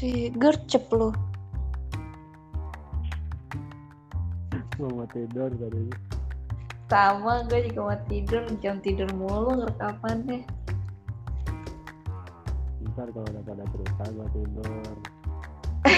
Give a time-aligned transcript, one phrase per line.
[0.00, 1.12] Si gercep lu.
[4.80, 5.92] Mau tidur tadi.
[6.88, 10.48] Sama gue juga mau tidur, jam tidur mulu rekamannya.
[12.80, 14.94] Ntar kalau udah pada cerita gua tidur.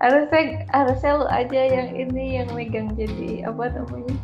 [0.00, 4.16] Harusnya harusnya lu aja yang ini yang megang jadi apa namanya?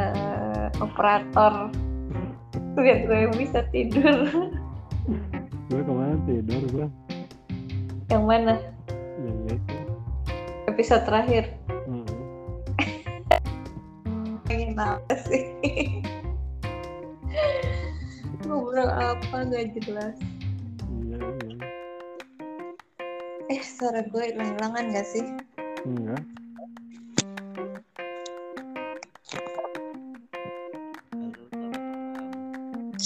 [0.00, 1.68] Eh, operator.
[2.80, 4.24] Biar gue bisa tidur.
[5.66, 6.88] Gue kemarin tidur gua.
[8.06, 8.54] yang mana?
[9.18, 9.76] Yang itu.
[10.70, 11.44] Episode terakhir.
[11.90, 12.06] Hmm.
[14.46, 15.42] Pengen apa sih?
[18.46, 20.14] Ngobrol apa gak jelas.
[20.86, 21.58] Iya, iya.
[23.50, 25.26] Eh, suara gue hilang-hilangan gak sih?
[25.82, 26.22] Enggak.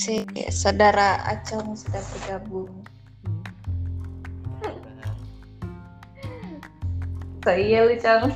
[0.01, 2.73] Si saudara Acong sudah bergabung.
[7.45, 8.33] So iya lu Cong.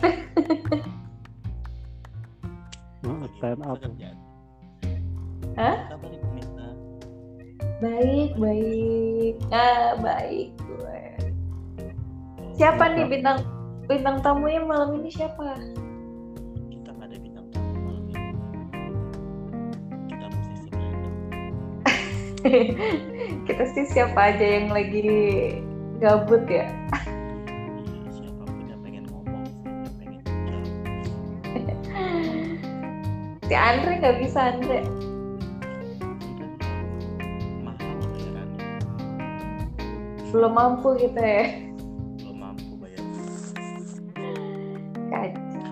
[3.05, 3.81] Oh, stand up.
[5.61, 5.77] Hah?
[7.85, 9.37] Baik, baik.
[9.53, 11.01] Ah, baik gue.
[12.61, 13.41] Siapa nih bintang
[13.89, 15.57] bintang tamunya malam ini siapa?
[23.49, 25.01] Kita sih siapa aja yang lagi
[25.97, 26.69] gabut ya.
[28.13, 30.61] Siapa pun yang pengen ngomong sih, yang pengen ucap.
[33.49, 34.85] Si Andre nggak bisa Andre.
[34.85, 36.53] Kan
[37.65, 37.97] mahal
[40.29, 41.49] Belum mampu gitu ya.
[42.21, 43.01] belum mampu bayar.
[45.09, 45.65] Kacau.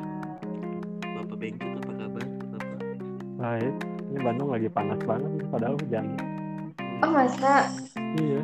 [1.20, 2.24] Bapak Bengkut apa kabar?
[2.24, 2.80] Bapak?
[3.36, 3.74] Baik.
[4.12, 6.31] Ini Bandung lagi panas banget padahal hujan.
[7.02, 7.66] Oh masa?
[8.16, 8.40] Iya.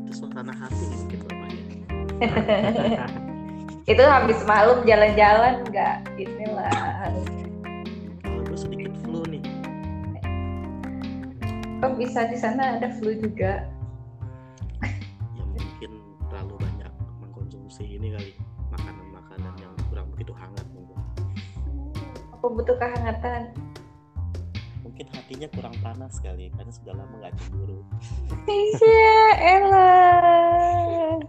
[0.00, 1.64] Itu suasana hati mungkin bapaknya.
[3.92, 7.12] itu habis malam jalan-jalan nggak inilah
[8.24, 9.44] Kalau gue sedikit flu nih.
[11.76, 13.68] kok bisa di sana ada flu juga
[15.36, 15.90] Ya mungkin
[16.26, 18.32] terlalu banyak mengkonsumsi ini kali
[18.72, 20.96] makanan-makanan yang kurang begitu hangat mungkin.
[22.32, 23.52] apa butuh kehangatan
[24.96, 27.84] Mungkin hatinya kurang panas kali karena sudah lama nggak cemburu.
[28.48, 31.20] iya elah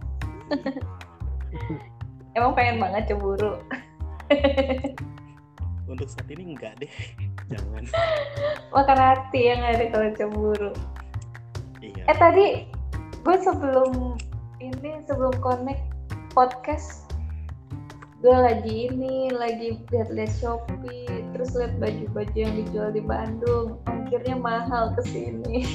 [2.40, 3.60] emang pengen banget cemburu
[5.84, 6.88] Untuk saat ini enggak deh.
[7.52, 7.84] Jangan.
[8.72, 10.72] makan hati yang ada kalau cemburu
[11.84, 12.08] Iya.
[12.08, 12.46] eh tadi
[13.20, 14.16] gue sebelum
[14.64, 15.84] ini sebelum connect
[16.32, 17.04] podcast
[18.24, 24.90] gue lagi ini lagi lihat-lihat Shopee terus lihat baju-baju yang dijual di Bandung ongkirnya mahal
[24.98, 25.56] ke sini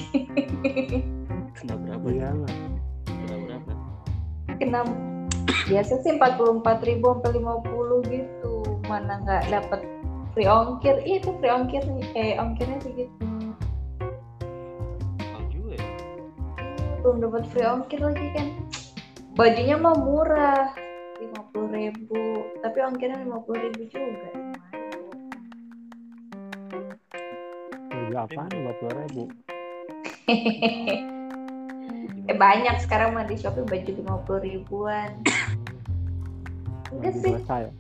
[1.53, 2.07] Kena berapa?
[2.09, 2.56] Iya lah.
[3.06, 3.72] Kena berapa?
[4.63, 4.81] kena
[5.69, 8.53] biasa sih 44.000 ribu sampai 50 gitu
[8.88, 9.81] mana nggak dapet
[10.34, 13.29] free ongkir Ih, itu free ongkir nih eh ongkirnya segitu ya.
[17.03, 18.47] belum dapat free ongkir lagi kan
[19.35, 20.72] bajunya mah murah
[21.19, 22.23] 50.000 ribu
[22.63, 24.31] tapi ongkirnya 50.000 ribu juga
[28.13, 28.50] Baju apaan?
[28.53, 29.24] Buat dua ribu.
[32.24, 35.12] eh banyak sekarang mah di Shopee baju 50 ribuan
[36.88, 37.72] enggak Baju sih dosa ya.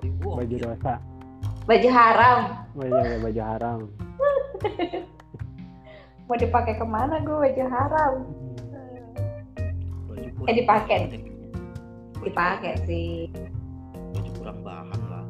[0.00, 0.96] Ribu Baju dosa.
[1.62, 2.38] baju haram
[2.74, 3.78] iya, iya, baju haram.
[6.26, 8.12] mau dipakai ke mana gue baju haram
[10.08, 10.98] Baju Eh, dipakai.
[11.06, 13.52] Baju dipakai sih kurang-
[14.10, 15.24] Baju kurang bahan lah.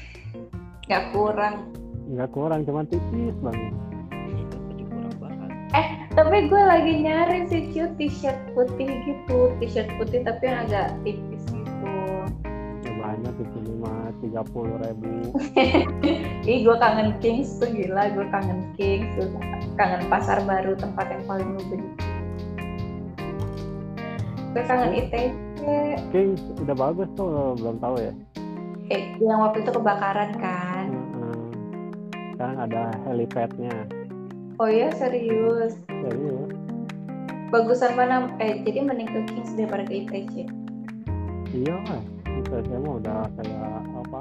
[0.86, 1.54] nggak kurang
[2.04, 3.72] Enggak kurang, cuma tipis banget.
[5.16, 5.50] Bahan.
[6.14, 11.42] tapi gue lagi nyari sih cu t-shirt putih gitu t-shirt putih tapi yang agak tipis
[11.44, 11.62] gitu
[12.84, 15.34] Ya, banyak sini mah tiga puluh ribu.
[16.46, 19.26] ih gue kangen Kings tuh gila gue kangen Kings tuh
[19.74, 22.04] kangen pasar baru tempat yang paling gue benci
[24.52, 25.32] gue kangen ITC
[26.12, 28.12] King udah bagus tuh, belum tahu ya.
[28.86, 30.73] eh yang waktu itu kebakaran kan.
[32.34, 33.70] Sekarang ada helipadnya.
[34.58, 36.50] oh ya serius Serius.
[37.50, 40.50] bagusan mana eh jadi mending ke Kings daripada ke ITC
[41.54, 41.78] Iya
[42.50, 43.70] saya mah udah kayak
[44.04, 44.20] apa?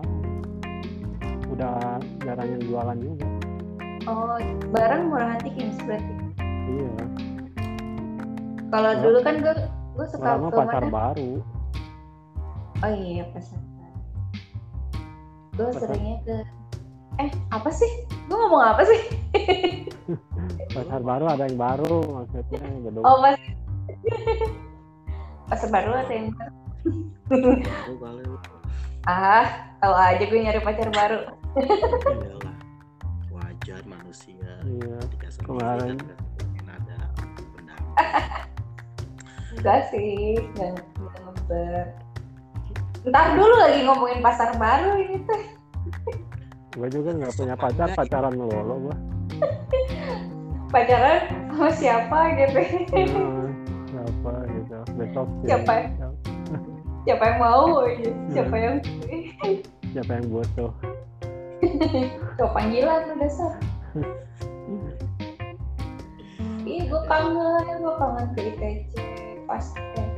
[1.49, 3.27] Udah jarang yang jualan juga.
[4.05, 4.37] oh
[4.69, 6.13] barang murah hati Kings berarti
[6.69, 6.93] Iya.
[8.69, 9.53] kalau dulu kan gue
[9.93, 11.31] gue suka ke pasar mana baru.
[12.79, 14.01] oh iya pasar baru
[15.53, 16.35] gue seringnya ke
[17.21, 17.91] eh apa sih?
[18.25, 19.01] Gue ngomong apa sih?
[20.75, 23.05] Pasar baru ada yang baru maksudnya gedung.
[23.05, 23.37] oh pas
[25.53, 26.27] pasar baru atau yang
[27.29, 27.55] Baru.
[28.01, 28.23] Kali.
[29.07, 31.19] Ah tahu aja gue nyari pacar baru.
[32.09, 32.57] Iyalah,
[33.31, 34.59] wajar manusia.
[34.65, 34.97] Iya.
[35.45, 35.95] Kemarin.
[36.01, 36.97] kan ada
[39.53, 41.85] enggak sih enggak enggak ngeber
[43.03, 45.43] ntar dulu lagi ngomongin pasar baru ini teh
[46.73, 48.95] Gue juga nggak punya pacar, pacaran melulu gue.
[50.73, 52.59] pacaran sama siapa gitu
[53.93, 54.77] siapa gitu.
[54.97, 55.27] Besok.
[55.45, 55.73] Siapa?
[57.05, 58.09] siapa yang mau gitu.
[58.33, 58.75] siapa yang
[59.93, 60.71] Siapa yang butuh.
[62.41, 63.53] Tuh panggilan tuh dasar
[66.63, 68.91] Ih, gue kangen, gue kangen ke ITC
[69.45, 69.61] pas
[69.99, 70.09] eh,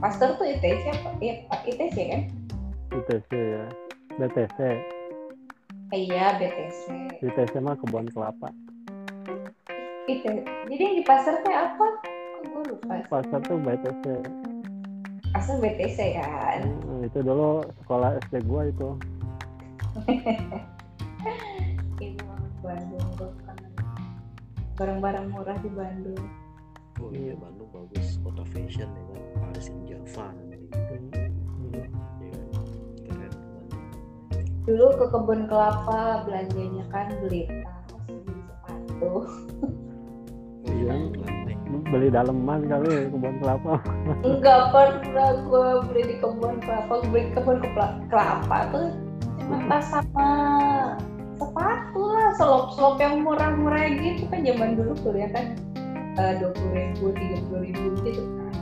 [0.00, 1.12] Pastor tuh ITC apa?
[1.20, 2.22] Iya, Pak, ITC kan?
[2.90, 3.64] ITC ya.
[4.16, 4.58] BTC.
[5.90, 6.82] Iya, BTC.
[7.18, 8.54] ITC mah kebun kelapa.
[10.06, 10.22] IT.
[10.70, 11.86] Jadi yang di pasar teh apa?
[12.06, 12.94] Kok gue lupa.
[13.10, 14.04] Pasar tuh BTC.
[15.34, 16.62] Asal BTC kan.
[16.86, 18.88] Hmm, itu dulu sekolah SD gua itu.
[22.00, 22.16] Ini
[22.62, 23.72] Bandung, gue kangen.
[24.78, 26.24] Barang-barang murah di Bandung.
[27.00, 30.68] oh iya Bandung bagus kota fashion ya kan Paris in Java nanti
[34.70, 39.14] Dulu ke kebun kelapa belanjanya kan beli tas, beli sepatu.
[40.70, 40.94] Iya.
[41.90, 43.82] Beli daleman kali kebun kelapa.
[44.22, 47.58] Enggak pernah gue beli di kebun kelapa, beli di kebun
[48.06, 48.94] kelapa tuh
[49.42, 50.30] cuma tas sama
[51.34, 55.58] sepatu lah, selop-selop yang murah-murah gitu kan zaman dulu kuliah kan
[56.14, 58.54] dua puluh ribu, tiga puluh ribu gitu kan.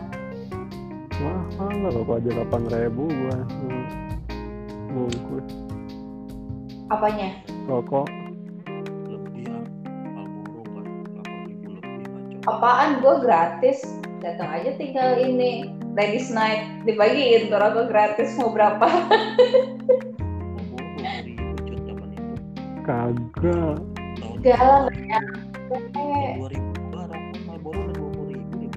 [1.21, 3.39] Mahal lah kok aja delapan ribu gua.
[3.45, 3.85] Hmm.
[4.89, 5.68] Bungkus
[6.89, 7.37] Apanya?
[7.69, 8.09] rokok.
[9.05, 9.61] lebih ah
[10.17, 10.89] Marlboro kan
[11.21, 13.79] 8 ribu lebih kacau Apaan gue gratis?
[14.25, 18.89] Datang aja tinggal ini ladies night dibagiin tuh rokok gratis mau berapa?
[20.49, 22.35] Marlboro 20 ribu cut zaman itu
[22.89, 23.77] Kagak.
[24.41, 26.09] tahun Enggak lah, nggak nyampe.
[26.41, 28.69] 2000 lah rokok Marlboro udah 20 ribu deh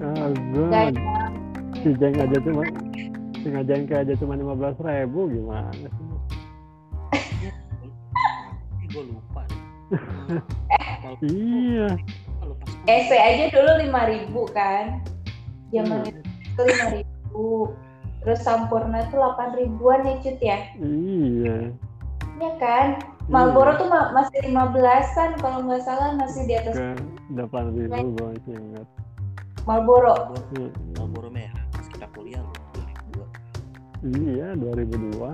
[0.68, 1.32] Nggak Kagak.
[1.80, 2.64] Si jeng aja cuma
[3.40, 6.01] si ngajengke aja cuma lima belas ribu gimana sih?
[8.92, 9.62] Gue lupa deh.
[11.02, 11.88] Marlboro Iya.
[12.38, 15.04] kalau pas EC aja dulu lima ribu kan?
[15.70, 16.22] Zaman Hmm.
[16.46, 17.72] itu lima ribu.
[18.22, 20.60] Terus sampurna tuh delapan ribuan ya cut ya?
[20.78, 21.58] Iya.
[22.34, 22.88] Iya kan?
[23.28, 26.76] Marlboro tuh ma- masih lima belasan kalau nggak salah masih di atas
[27.30, 28.88] delapan ribu gua masih ingat.
[29.62, 30.16] Marlboro.
[30.28, 30.70] Marlboro, Iya.
[30.96, 33.26] Marlboro merah pas kita kuliah loh 2002
[34.28, 35.30] Iya, 2002.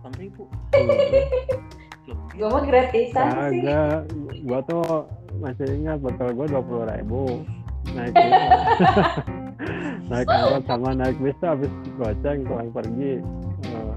[0.00, 0.42] 8 ribu
[2.12, 3.60] Lebih Gue mah gratisan sih.
[3.60, 3.98] Kagak,
[4.44, 4.82] gua tuh
[5.40, 7.44] masih ingat betul gua dua puluh ribu.
[7.92, 8.32] Naik bis.
[10.10, 13.12] naik angkot sama naik bis tuh habis goceng pulang pergi.
[13.68, 13.94] Eh,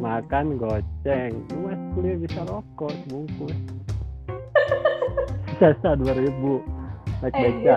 [0.00, 1.32] makan goceng.
[1.60, 3.56] Mas kuliah bisa rokok sebungkus
[5.60, 6.64] sisa dua ribu.
[7.20, 7.76] Naik Eh, beca.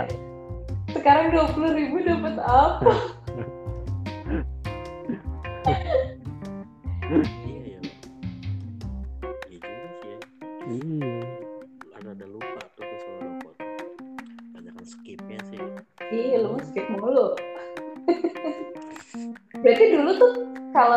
[0.95, 2.91] Sekarang dua puluh ribu dapat apa?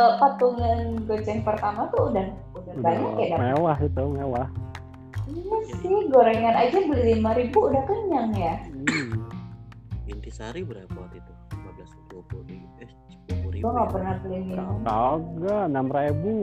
[0.06, 4.46] kalau patungan goceng pertama tuh udah udah banyak ya mewah itu mewah
[5.26, 8.54] Iya sih, gorengan aja beli lima ribu udah kenyang ya.
[8.86, 9.26] Hmm.
[10.06, 11.32] intisari berapa waktu itu
[12.14, 12.90] 15 20 ribu eh
[13.34, 13.90] 20 ribu Gue nggak ya?
[13.90, 14.78] pernah beli minum.
[14.86, 16.36] kagak enam ribu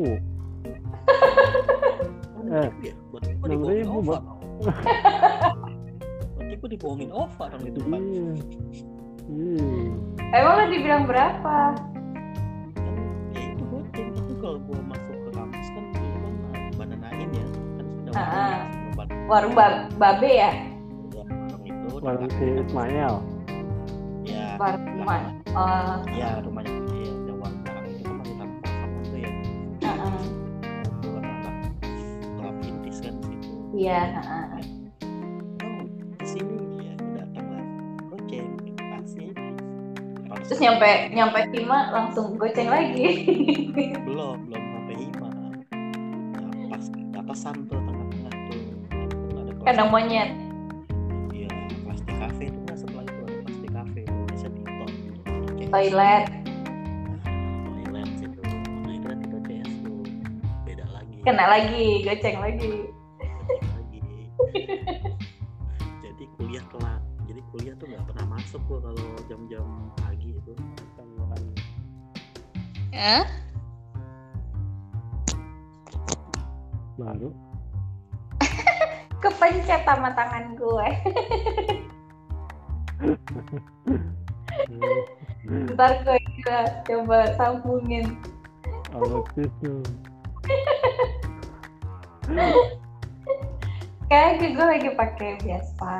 [2.43, 3.75] Eh, 6 ribu ya berarti gue
[6.59, 8.01] 6 dibohongin Ova dong itu kan
[10.33, 11.55] Emang lo dibilang berapa?
[14.43, 16.33] Kalau gue masuk ke kampus kan dulu kan
[16.75, 17.45] bananain ya.
[17.47, 18.59] Kan sudah Ah,
[18.93, 19.53] warung Warung.
[19.55, 20.51] Ba- babe ya?
[21.09, 22.67] ya, warung itu warung si belakang.
[22.67, 23.13] Ismail.
[24.23, 25.07] Ya Warung?
[25.53, 26.99] Oh, ya rumahnya gede.
[26.99, 29.31] Ya yang warung belakang itu kan masih tanpa kosong tuh ya.
[29.79, 30.15] Heeh.
[30.83, 31.55] itu anak
[32.35, 33.49] kelab intis kan di situ.
[33.73, 34.32] Iya, heeh.
[40.63, 43.27] Nyampe nyampe Hima langsung goceng lagi.
[44.07, 45.29] belum belum sampai hima
[46.31, 46.85] ya, pas
[47.19, 50.29] atasan tuh tengah-tengah tuh Itu ada kelas Kandang monyet.
[51.31, 51.49] iya
[51.83, 54.01] kelas di kafe itu nggak setelah itu ada kelas di kafe
[54.31, 54.71] bisa tito
[55.67, 56.25] Toilet.
[57.65, 58.39] toilet situ
[58.79, 59.99] nah itu tito CS tuh
[60.63, 62.71] beda lagi Kena lagi, goceng lagi.
[63.43, 63.99] Goceng lagi
[66.03, 69.65] jadi kuliah telat jadi kuliah tuh nggak pernah masuk gua kalau jam-jam
[70.23, 70.55] pagi itu
[70.95, 71.43] Tanggalan.
[72.95, 73.27] ya
[76.95, 77.27] baru
[79.19, 80.87] kepencet sama tangan gue.
[85.75, 88.15] Ntar gue coba, coba sambungin.
[88.95, 89.51] Alexis
[94.07, 95.95] kayak gue lagi pakai biasa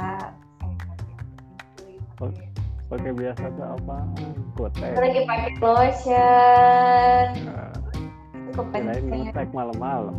[2.93, 4.13] pakai biasa tuh apaan
[4.53, 7.25] kotek lagi pakai lotion.
[7.41, 7.73] Nah,
[8.53, 10.13] kirain ngetek malam-malam.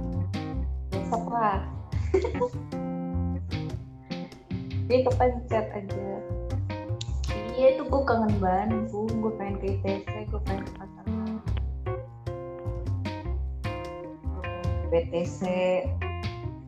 [0.90, 1.62] Besok lah
[4.84, 6.08] dia kepencet aja.
[7.54, 11.06] Iya itu gue kangen Bandung gue pengen ke ITC gue pengen ke pasar.
[14.90, 15.40] BTC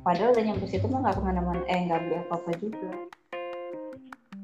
[0.07, 1.63] padahal udah nyampe situ mah nggak ke mana-mana.
[1.67, 2.95] Eh nggak beli apa-apa juga.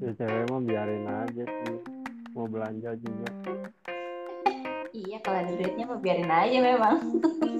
[0.02, 1.31] Ya cewek mah biarin aja
[2.52, 3.28] belanja juga.
[4.92, 6.96] Iya kalau ada duitnya mah biarin aja memang.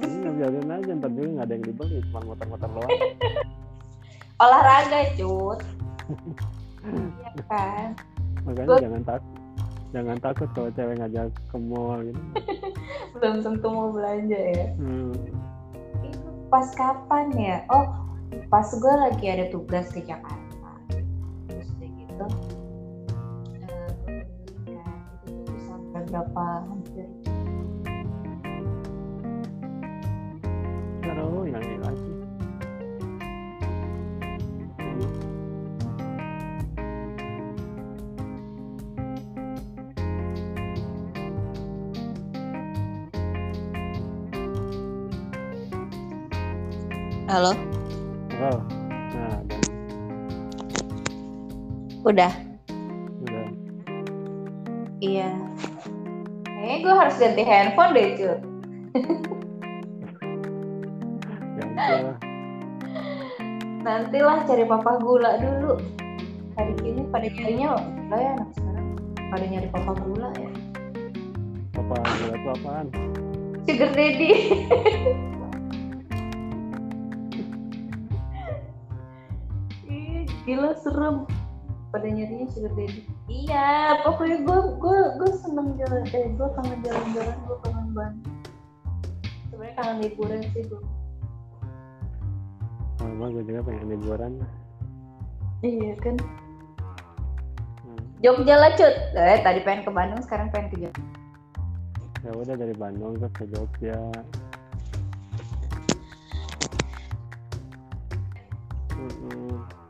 [0.04, 2.90] Iya biarin aja ntar juga nggak ada yang dibeli cuma muter-muter doang.
[4.44, 5.60] Olahraga cut.
[6.84, 7.88] Iya kan?
[8.44, 9.32] Makanya Gua- jangan takut
[9.92, 12.20] jangan takut kalau cewek ngajak ke mall gitu.
[13.16, 14.66] Belum tentu mau belanja ya.
[14.76, 15.12] Hmm.
[16.04, 17.56] itu pas kapan ya?
[17.72, 17.88] Oh
[18.48, 20.41] pas gue lagi ada tugas ke Jakarta
[26.12, 27.08] berapa hampir.
[31.48, 32.12] Yang ini lagi.
[47.32, 47.56] Halo
[57.12, 58.40] harus ganti handphone deh cuy
[63.82, 65.74] nantilah cari papa gula dulu.
[66.54, 67.82] Hari ini pada nyarinya lo
[68.14, 68.94] ya anak sekarang.
[69.28, 70.48] Pada nyari papa gula ya.
[71.82, 72.86] Apa gula itu apaan?
[73.66, 74.30] Sugar daddy.
[79.90, 81.26] Ih, gila serem
[81.92, 87.36] pada nyarinya sugar daddy iya pokoknya gue gue gue seneng jalan eh gue kangen jalan-jalan
[87.44, 88.16] gue kangen banget.
[89.52, 90.82] Sebenarnya kangen liburan sih gue
[93.02, 94.32] sama gue juga pengen liburan.
[95.62, 96.16] Iya kan?
[97.82, 98.02] Hmm.
[98.22, 98.94] Jogja lah cut.
[99.18, 101.02] Eh tadi pengen ke Bandung sekarang pengen ke Jogja.
[102.22, 103.98] Ya udah dari Bandung terus ke Jogja.
[108.94, 109.81] Mm-mm.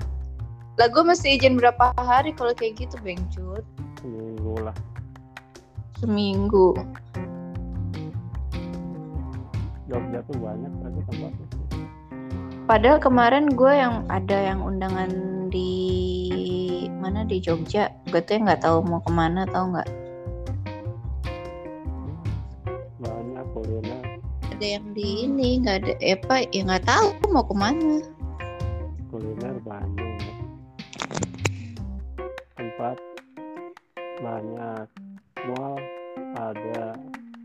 [0.82, 3.62] Lah gue mesti izin berapa hari kalau kayak gitu beng cut?
[4.02, 4.74] Seminggu lah.
[6.02, 6.74] Seminggu.
[9.86, 11.46] Jogja tuh banyak tapi tempatnya
[12.66, 15.06] Padahal kemarin gue yang ada yang undangan
[15.54, 15.70] di
[16.98, 17.22] mana?
[17.30, 19.86] Di Jogja, gue tuh nggak tahu mau ke mana tahu nggak?
[22.98, 24.02] banyak kuliner
[24.50, 26.42] Ada yang di ini nggak ada eh, apa?
[26.50, 28.02] Ya nggak tahu mau ke mana.
[29.14, 30.11] kuliner banyak
[34.22, 34.86] banyak
[35.50, 35.76] mall
[36.38, 36.94] ada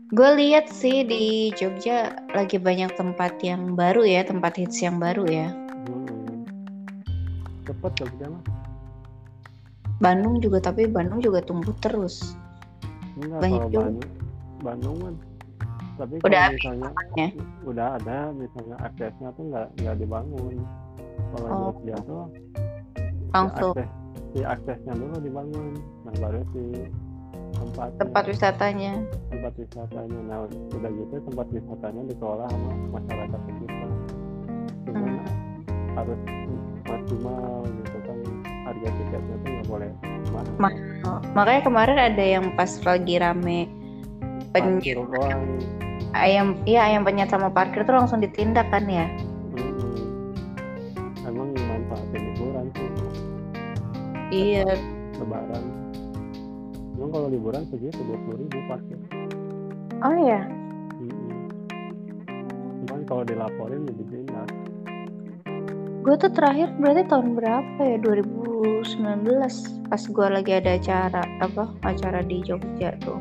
[0.08, 5.28] Gue lihat sih di Jogja lagi banyak tempat yang baru ya, tempat hits yang baru
[5.28, 5.52] ya.
[5.84, 6.48] hmm.
[7.68, 8.40] cepet Jogja mah
[10.00, 12.38] Bandung juga tapi Bandung juga tumbuh terus.
[13.18, 13.78] enggak Banyak juga.
[13.84, 13.98] Bandung
[14.62, 15.14] Bandung kan
[15.98, 17.28] tapi Udah kalau misalnya ya?
[17.66, 20.54] udah ada misalnya aksesnya tuh nggak nggak dibangun
[21.34, 21.58] kalau Oh.
[21.74, 22.24] Jogja tuh
[23.34, 23.90] Langsung akses
[24.30, 25.66] si aksesnya dulu dibangun
[26.04, 26.64] nah baru si
[27.58, 28.92] tempat tempat wisatanya.
[29.32, 33.90] tempat wisatanya nah udah gitu tempat wisatanya dikelola sama masyarakat sekitar
[34.88, 35.20] cuman Hmm.
[35.96, 36.20] harus
[36.86, 38.18] maksimal gitu kan
[38.64, 39.90] harga tiketnya tuh nggak boleh
[40.32, 40.86] mahal Ma-
[41.34, 43.68] Makanya kemarin ada yang pas lagi rame
[44.52, 44.96] penyet
[46.16, 49.06] ayam iya ayam penyet sama parkir tuh langsung ditindak kan ya?
[54.28, 54.76] Iya,
[55.16, 55.64] lebaran
[56.98, 58.98] emang kalau liburan segitu dua puluh ribu parkir
[60.04, 60.44] oh ya.
[61.00, 61.48] Mm-mm.
[62.84, 64.48] cuman kalau dilaporin lebih ditindak
[65.98, 68.00] Gue tuh terakhir berarti tahun berapa ya?
[68.00, 68.88] 2019
[69.92, 71.68] pas gue lagi ada acara apa?
[71.84, 73.20] Acara di Jogja tuh.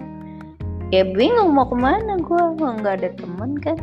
[0.96, 3.76] Ya bingung mau ke mana gue nggak ada temen kan.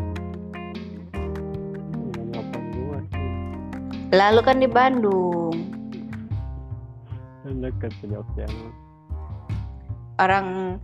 [3.13, 3.29] sih
[4.15, 5.74] Lalu kan di Bandung.
[7.73, 8.73] Jogja mah.
[10.23, 10.79] orang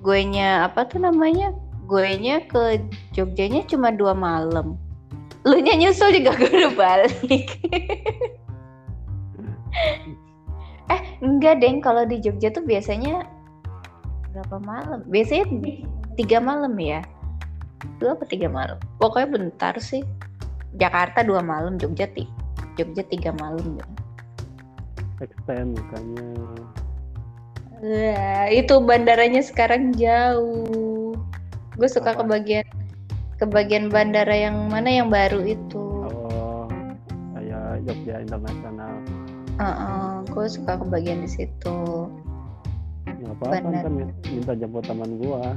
[0.00, 1.52] gue nya apa tuh namanya?
[1.84, 2.80] Gue nya ke
[3.12, 4.78] Jogjanya cuma dua malam.
[5.44, 7.48] Lu nya nyusul juga gue udah balik.
[10.90, 11.78] Eh enggak deng.
[11.78, 13.22] Kalau di Jogja tuh biasanya
[14.34, 15.06] berapa malam?
[15.06, 15.46] Biasanya
[16.18, 17.06] tiga malam ya?
[18.02, 18.74] Dua apa tiga malam?
[18.98, 20.02] Pokoknya bentar sih.
[20.78, 22.26] Jakarta dua malam Jogja ti
[22.74, 23.86] Jogja tiga malam ya.
[25.20, 26.32] Extend bukannya.
[27.80, 31.16] Wah, itu bandaranya sekarang jauh.
[31.76, 32.40] Gue suka ke Apa?
[32.40, 32.64] bagian
[33.40, 35.84] ke bagian bandara yang mana yang baru itu.
[36.08, 36.68] Oh,
[37.36, 38.94] kayak Jogja Internasional.
[40.28, 41.78] gue suka ke bagian di situ.
[43.04, 43.92] Nggak apa-apa kan
[44.28, 45.56] minta jemput teman gua.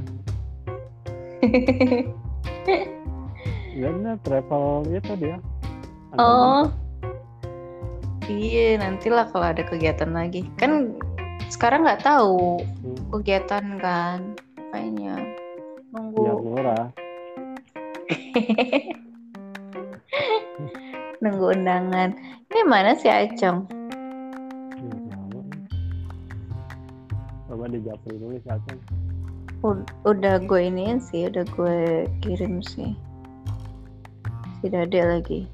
[3.74, 5.36] Karena travel itu dia.
[6.20, 6.68] Oh,
[8.28, 10.48] iya nantilah kalau ada kegiatan lagi.
[10.56, 10.96] Kan
[11.52, 14.18] sekarang nggak tahu Hmm, kegiatan kan,
[14.72, 15.14] kayaknya
[15.92, 16.42] biar nunggu.
[16.42, 16.86] murah.
[21.22, 22.10] nunggu undangan.
[22.52, 23.66] Ini mana sih Acong?
[27.44, 28.72] Coba di Japri dulu siapa?
[29.64, 31.78] Ud- udah gue iniin sih, udah gue
[32.20, 32.92] kirim sih.
[34.60, 35.48] Tidak ada lagi.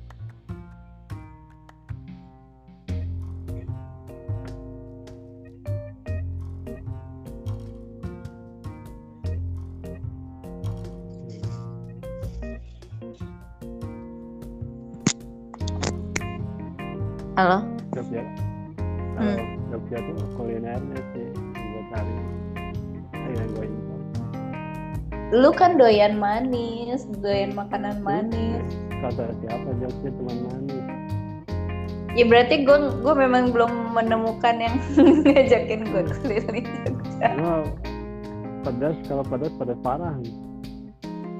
[17.40, 17.64] Halo?
[17.96, 18.20] Jogja.
[19.16, 19.32] Hmm.
[19.32, 22.14] Kalau Jogja tuh kulinernya sih yang gue cari.
[23.32, 23.94] Yang gue info.
[25.32, 28.60] Lu kan doyan manis, doyan makanan manis.
[29.00, 30.84] Kata siapa Jogja cuma manis.
[32.12, 34.76] Ya berarti gue gue memang belum menemukan yang
[35.24, 37.40] ngajakin gue keliling Jogja.
[37.40, 37.64] Cuma
[38.68, 40.12] pedas kalau pedas pedas parah.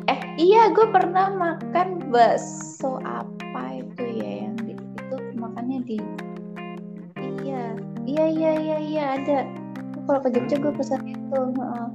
[0.08, 4.00] Eh iya gue pernah makan bakso apa itu
[5.80, 5.96] makannya di
[7.44, 7.64] iya
[8.04, 9.38] iya iya iya iya ada
[10.04, 11.88] kalau ke Jogja gue pesan itu heeh.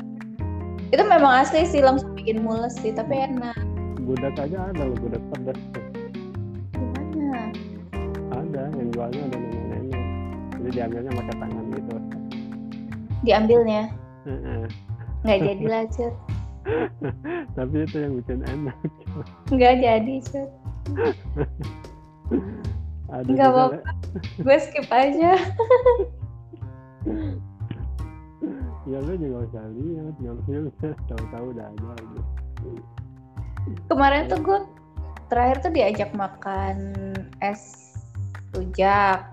[0.94, 3.58] itu memang asli sih langsung bikin mules sih tapi enak
[4.06, 5.58] Gudeg aja ada loh gudeg pedas
[6.74, 7.50] gimana
[8.36, 10.04] Ada yang jualnya ada nenek-nenek.
[10.54, 11.96] Jadi diambilnya pakai tangan gitu.
[13.26, 13.82] diambilnya
[15.26, 15.84] nggak jadi lah.
[17.58, 18.78] Tapi itu yang bikin enak.
[19.50, 20.50] nggak jadi Cut.
[23.10, 23.90] Ada Nggak apa-apa.
[24.42, 25.32] gue skip aja.
[28.86, 30.14] Ya lu juga usah lihat.
[30.22, 32.70] Ngambilnya tahu-tahu udah ada gitu.
[33.90, 34.60] kemarin tuh gue
[35.26, 36.94] terakhir tuh diajak makan
[37.42, 37.94] es
[38.54, 39.26] rujak.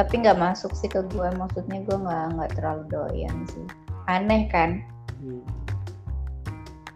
[0.00, 3.66] Tapi nggak masuk sih ke gue maksudnya gue nggak nggak terlalu doyan sih.
[4.08, 4.80] Aneh kan?
[5.24, 5.44] Hmm.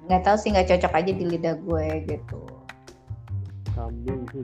[0.09, 2.41] nggak tahu sih nggak cocok aja di lidah gue gitu.
[3.77, 4.41] Kambing sih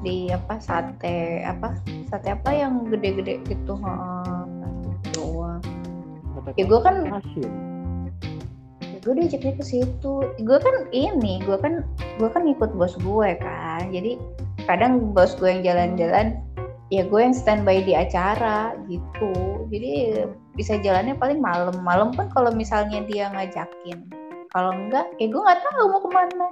[0.00, 1.76] di apa sate apa
[2.08, 4.46] sate apa yang gede-gede gitu ha
[5.12, 5.60] doang.
[6.56, 7.70] Ya, gua kan- asin
[8.90, 10.14] ya gue diajaknya ke situ.
[10.44, 11.84] Gue kan ini gue kan
[12.20, 13.88] gue kan ikut bos gue kan.
[13.88, 14.20] Jadi
[14.68, 16.36] kadang bos gue yang jalan-jalan
[16.92, 19.32] ya gue yang standby di acara gitu.
[19.72, 20.24] Jadi
[20.58, 21.80] bisa jalannya paling malam.
[21.80, 24.10] Malam pun kalau misalnya dia ngajakin.
[24.50, 26.46] Kalau enggak ya gue nggak tahu mau ke mana.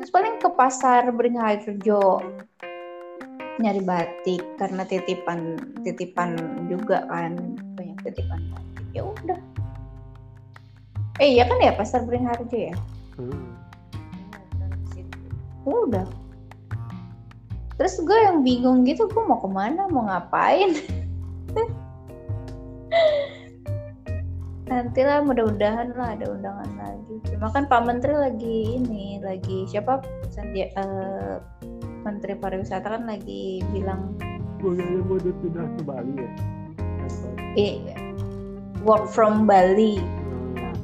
[0.00, 2.22] Terus paling ke pasar Beringharjo
[3.60, 6.36] nyari batik karena titipan titipan
[6.70, 7.36] juga kan.
[7.76, 8.86] Banyak titipan batik.
[8.96, 9.40] Ya udah.
[11.20, 12.76] Eh iya kan ya pasar Beringharjo ya?
[13.20, 13.52] Hmm.
[15.62, 16.02] udah.
[17.78, 20.74] Terus gue yang bingung gitu gue mau ke mana mau ngapain?
[24.72, 27.14] Nantilah mudah-mudahan lah ada undangan lagi.
[27.30, 30.00] Cuma kan Pak Menteri lagi ini lagi siapa?
[30.32, 31.36] Sandia, eh,
[32.02, 34.14] Menteri Pariwisata kan lagi bilang
[34.58, 36.30] Bukannya mau dia pindah ke Bali ya
[36.78, 37.32] Kantor.
[37.54, 37.74] eh,
[38.82, 39.98] work from Bali
[40.62, 40.74] Hmm.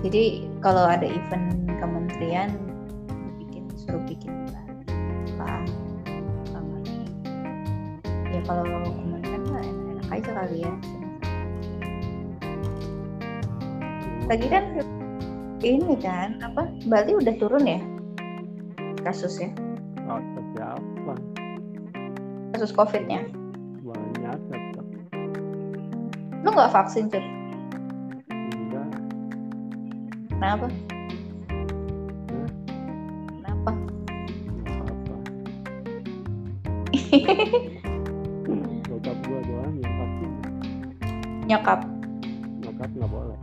[0.00, 2.54] jadi kalau ada event kementerian
[3.38, 4.82] bikin suruh bikin di Bali
[5.38, 5.66] lah
[6.54, 6.98] Bali.
[8.30, 10.72] ya kalau kementerian mah enak-enak aja kali ya
[14.28, 14.64] lagi kan
[15.58, 17.80] ini kan apa Bali udah turun ya
[19.02, 19.50] kasusnya
[20.08, 20.16] Oh?
[22.58, 23.22] kasus COVID-nya?
[23.86, 24.82] Banyak tetap.
[26.42, 27.22] Lu nggak vaksin, cuy
[28.34, 28.98] Enggak.
[30.26, 30.66] Kenapa?
[33.30, 33.70] Kenapa?
[34.66, 35.14] Kenapa?
[38.90, 40.30] Bokap gua doang yang vaksin.
[41.46, 41.86] Nyokap?
[42.66, 43.38] Nyokap nggak boleh.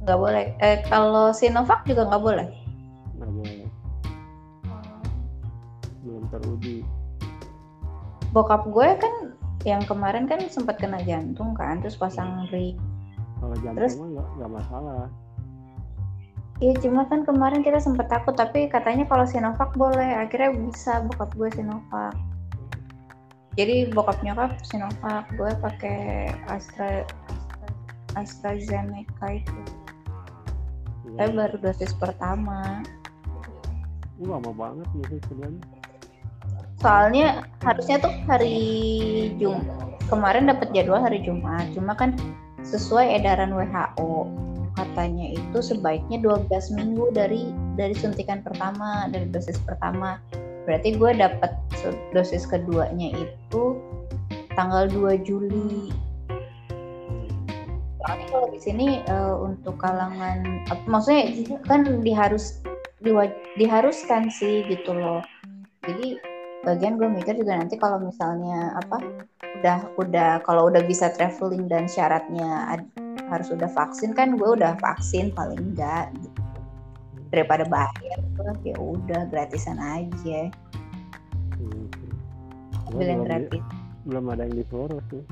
[0.00, 0.46] Nggak boleh.
[0.64, 2.63] Eh, kalau Sinovac juga nggak boleh?
[8.34, 9.14] Bokap gue kan
[9.62, 12.76] yang kemarin kan sempat kena jantung kan terus pasang ring.
[13.38, 13.94] Kalau jantung Terus?
[14.36, 15.06] nggak masalah.
[16.62, 21.30] Iya cuma kan kemarin kita sempat takut tapi katanya kalau Sinovac boleh akhirnya bisa bokap
[21.38, 22.14] gue Sinovac.
[23.54, 27.06] Jadi bokap nyokap Sinovac gue pakai Astra,
[28.18, 29.62] Astra AstraZeneca itu.
[31.04, 31.30] Iya.
[31.30, 32.82] tapi baru dosis pertama.
[34.18, 35.73] Lama banget gitu sebenarnya
[36.80, 38.58] soalnya harusnya tuh hari
[39.38, 39.62] Jum
[40.08, 41.68] kemarin dapat jadwal hari Jumat.
[41.72, 42.16] Cuma kan
[42.64, 44.28] sesuai edaran WHO
[44.74, 47.46] katanya itu sebaiknya 12 minggu dari
[47.78, 50.18] dari suntikan pertama dari dosis pertama.
[50.64, 51.52] Berarti gue dapat
[52.16, 53.78] dosis keduanya itu
[54.56, 55.92] tanggal 2 Juli.
[58.00, 62.60] Soalnya kalau di sini eh, untuk kalangan apa- maksudnya kan diharus
[63.00, 65.20] diwa- diharuskan sih gitu loh.
[65.84, 66.16] Jadi
[66.64, 68.98] bagian gue mikir juga nanti kalau misalnya apa
[69.60, 72.90] udah udah kalau udah bisa traveling dan syaratnya ad-
[73.28, 76.40] harus udah vaksin kan gue udah vaksin paling enggak gitu.
[77.32, 78.18] daripada bayar
[78.64, 80.50] ya udah gratisan aja
[81.54, 81.88] Hmm.
[82.92, 83.62] Belum, gratis
[84.04, 85.22] belum ada yang disuruh sih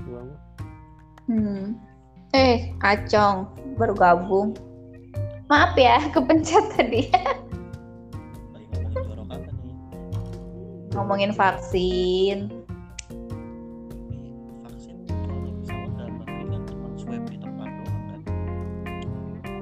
[1.28, 1.76] hmm.
[2.32, 4.56] eh acong baru gabung
[5.52, 7.12] maaf ya kepencet tadi
[10.92, 11.32] doang kan?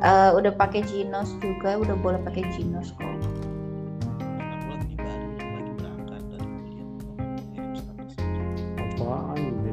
[0.01, 3.05] Eh, udah pakai Ginos juga udah boleh pakai Ginos kok.
[8.81, 9.73] Apaan ini?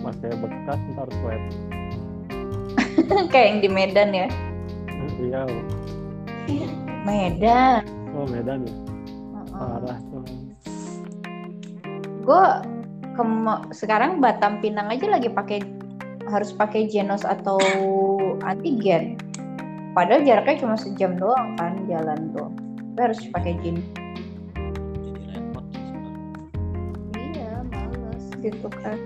[0.00, 1.42] Masih bekas ntar swab.
[3.32, 4.28] Kayak yang di Medan ya?
[6.48, 6.68] Iya.
[7.04, 7.84] Medan.
[8.16, 8.72] Oh Medan ya?
[8.72, 9.52] Heeh.
[9.56, 10.35] parah tuh
[12.26, 12.42] gue
[13.70, 15.62] sekarang Batam Pinang aja lagi pakai
[16.26, 17.54] harus pakai Genos atau
[18.42, 19.14] antigen.
[19.94, 22.50] Padahal jaraknya cuma sejam doang kan jalan tuh.
[22.92, 23.78] Tapi harus pakai Gen
[25.06, 26.16] jadi repot sih sekarang
[27.14, 28.98] iya males gitu kan.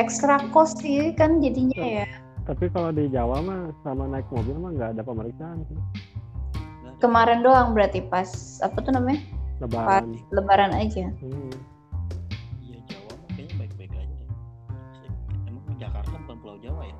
[0.00, 2.08] Ekstra cost sih kan jadinya ya.
[2.48, 5.78] Tapi kalau di Jawa mah sama naik mobil mah nggak ada pemeriksaan sih.
[7.02, 9.20] Kemarin doang berarti pas apa tuh namanya
[9.60, 11.52] pas lebaran lebaran aja hmm.
[12.60, 14.24] Iya Jawa mah kayaknya baik-baik aja.
[15.48, 16.96] Emang Jakarta bukan Pulau Jawa ya?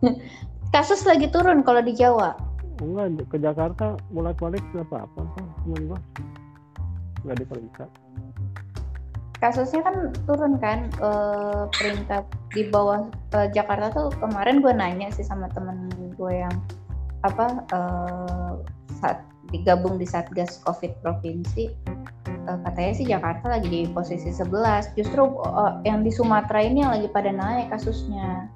[0.74, 2.38] kasus lagi turun kalau di Jawa
[2.80, 5.98] enggak ke Jakarta bolak balik nggak apa apa kok temen gua
[7.26, 7.84] nggak diperiksa
[9.40, 12.24] kasusnya kan turun kan eh, peringkat
[12.56, 16.54] di bawah eh, Jakarta tuh kemarin gue nanya sih sama temen gue yang
[17.20, 18.52] apa eh,
[19.00, 21.68] saat digabung di Satgas Covid provinsi
[22.26, 26.92] eh, katanya sih Jakarta lagi di posisi 11 justru eh, yang di Sumatera ini yang
[26.96, 28.48] lagi pada naik kasusnya.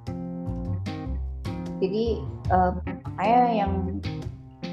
[1.83, 3.99] Jadi makanya yang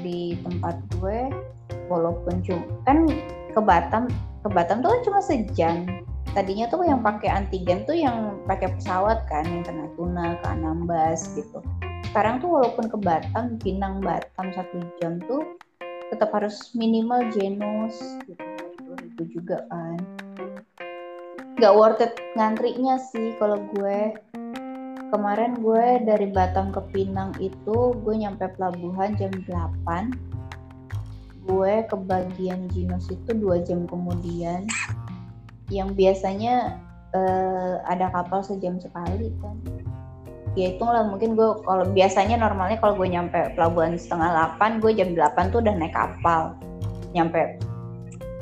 [0.01, 1.29] di tempat gue
[1.91, 3.05] walaupun cuma kan
[3.51, 4.07] ke Batam
[4.41, 5.77] ke Batam tuh kan cuma sejam.
[6.33, 11.29] Tadinya tuh yang pakai antigen tuh yang pakai pesawat kan yang ke Natuna ke Anambas
[11.37, 11.61] gitu
[12.13, 15.57] sekarang tuh walaupun ke Batam Pinang Batam satu jam tuh
[16.13, 17.97] tetap harus minimal Genos
[18.29, 18.37] gitu
[19.01, 19.97] itu juga kan.
[21.57, 24.13] Nggak worth it ngantrinya sih kalau gue.
[25.09, 30.13] Kemarin gue dari Batam ke Pinang itu gue nyampe pelabuhan jam 8
[31.49, 34.69] gue ke bagian Ginos itu dua jam kemudian.
[35.73, 36.77] Yang biasanya
[37.17, 39.57] eh, ada kapal sejam sekali kan
[40.53, 45.09] ya hitunglah mungkin gue kalau biasanya normalnya kalau gue nyampe pelabuhan setengah 8 gue jam
[45.17, 46.57] 8 tuh udah naik kapal.
[47.13, 47.61] Nyampe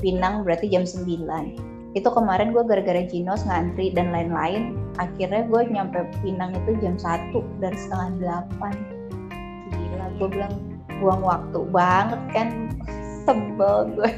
[0.02, 6.08] Pinang berarti jam 9 itu kemarin gue gara-gara Ginos ngantri dan lain-lain akhirnya gue nyampe
[6.24, 10.56] Pinang itu jam 1 dari setengah 8 gila gue bilang
[11.04, 12.48] buang waktu banget kan
[13.28, 14.12] sebel gue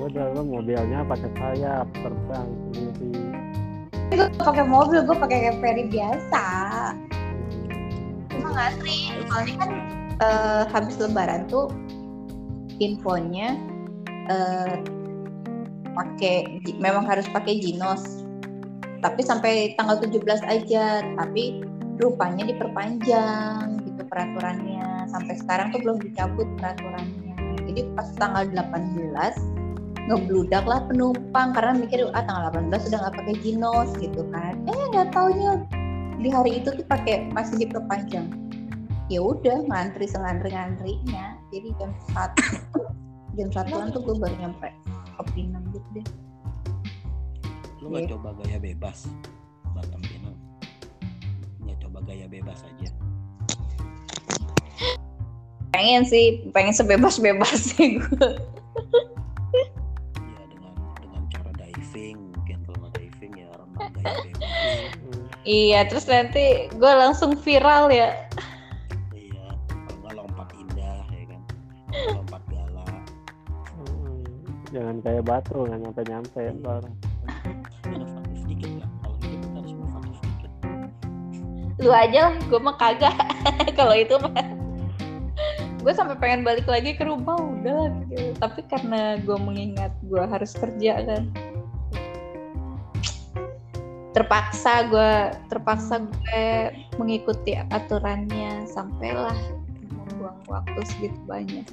[0.00, 3.12] udah lo mobilnya pakai sayap terbang sendiri
[4.10, 6.44] gue pakai mobil gue pakai ferry biasa.
[8.34, 9.70] Cuma ngantri soalnya kan
[10.18, 11.70] eh, habis lebaran tuh
[12.82, 13.54] infonya
[14.26, 14.74] eh,
[15.94, 18.26] pakai memang harus pakai Ginos.
[19.00, 21.64] Tapi sampai tanggal 17 aja tapi
[22.00, 25.08] rupanya diperpanjang gitu peraturannya.
[25.08, 27.36] Sampai sekarang tuh belum dicabut peraturannya.
[27.70, 29.59] Jadi pas tanggal 18
[30.10, 34.58] ngebludak lah penumpang karena mikir ah tanggal 18 sudah nggak pakai ginos gitu kan.
[34.66, 35.62] Eh nggak taunya.
[36.18, 38.26] Di hari itu tuh pakai masih diperpanjang.
[39.06, 42.42] Ya udah ngantri sengantri ngantrinya jadi jam satu
[43.34, 46.06] jam satuan tuh gue baru nyampe ke Pinang gitu deh.
[47.78, 48.10] Lu nggak Iya.
[48.18, 49.06] coba gaya bebas
[49.74, 50.36] Batam Pinang
[51.62, 52.90] nggak coba gaya bebas aja.
[55.70, 58.30] Pengen sih pengen sebebas bebas sih gue
[65.44, 68.12] iya terus nanti gue langsung viral ya.
[69.16, 71.40] Iya kalau nggak lompat indah ya kan?
[72.16, 72.86] Lompat gala.
[73.78, 74.20] Hmm,
[74.72, 76.82] jangan kayak batu nggak nyampe nyampe ntar
[77.88, 78.90] inovatif dikit lah.
[79.00, 80.52] Kalau hidup kita harus inovatif dikit.
[81.80, 83.16] Lu aja lah gue mah kagak.
[83.78, 84.34] Kalau itu mah.
[85.80, 88.36] Gue sampai pengen balik lagi ke rumah udah lah, gitu.
[88.36, 91.24] tapi karena gue mengingat gue harus kerja kan
[94.10, 95.12] terpaksa gue
[95.46, 96.44] terpaksa gue
[96.96, 98.66] mengikuti aturannya.
[98.66, 99.36] Sampailah
[99.90, 101.66] membuang waktu segitu banyak.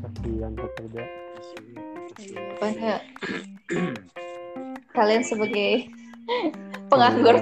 [0.00, 1.02] Kasihan pekerja
[2.52, 3.00] makanya
[4.92, 5.88] kalian sebagai
[6.92, 7.40] penganggur.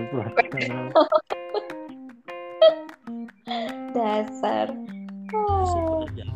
[3.91, 4.71] Dasar.
[5.29, 6.07] Justru Oh.
[6.07, 6.33] pekerjaan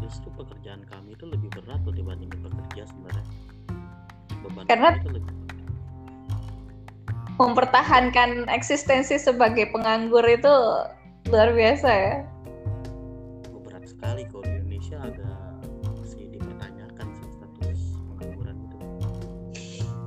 [0.00, 3.24] justru pekerjaan kami itu lebih berat loh dibandingin bekerja sebenarnya.
[4.42, 5.32] Beban Karena- kami itu lebih
[7.38, 10.54] mempertahankan eksistensi sebagai penganggur itu
[11.32, 12.16] luar biasa ya.
[13.64, 15.38] berat sekali kalau di Indonesia agak
[15.98, 18.78] masih dipertanyakan sih status pengangguran itu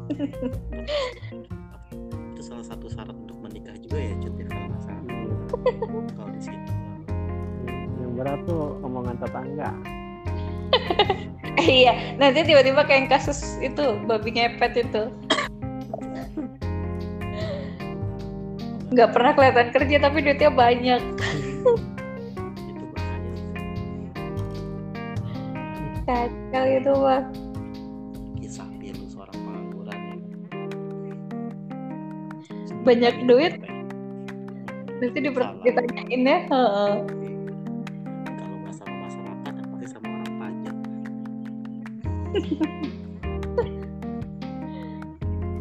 [2.31, 5.03] itu salah satu syarat untuk menikah juga ya Cut ya kalau nggak salah
[6.15, 6.59] kalau di sini
[7.99, 9.71] yang berat tuh omongan tetangga
[11.57, 15.03] iya, nanti tiba-tiba kayak kasus itu babi ngepet itu.
[18.87, 21.03] Nggak pernah kelihatan kerja tapi duitnya banyak.
[22.71, 23.35] itu bahaya
[26.07, 27.27] Kacau itu mah.
[28.39, 30.15] kisah pilu seorang pengangguran ya.
[32.87, 33.59] Banyak duit.
[34.97, 36.47] Nanti diper- ditanyain ya.
[36.47, 37.03] kalau
[38.63, 40.75] nggak sama masyarakat ya pasti sama orang pajak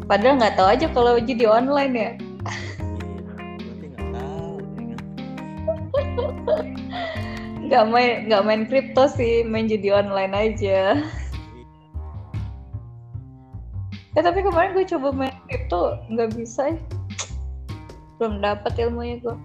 [0.07, 2.15] Padahal nggak tahu aja kalau jadi online ya.
[7.67, 10.95] Nggak main nggak main kripto sih, main judi online aja.
[10.95, 11.03] Iya.
[14.15, 16.71] Ya tapi kemarin gue coba main kripto nggak bisa.
[16.71, 16.79] ya.
[18.17, 19.35] Belum dapat ilmunya gue.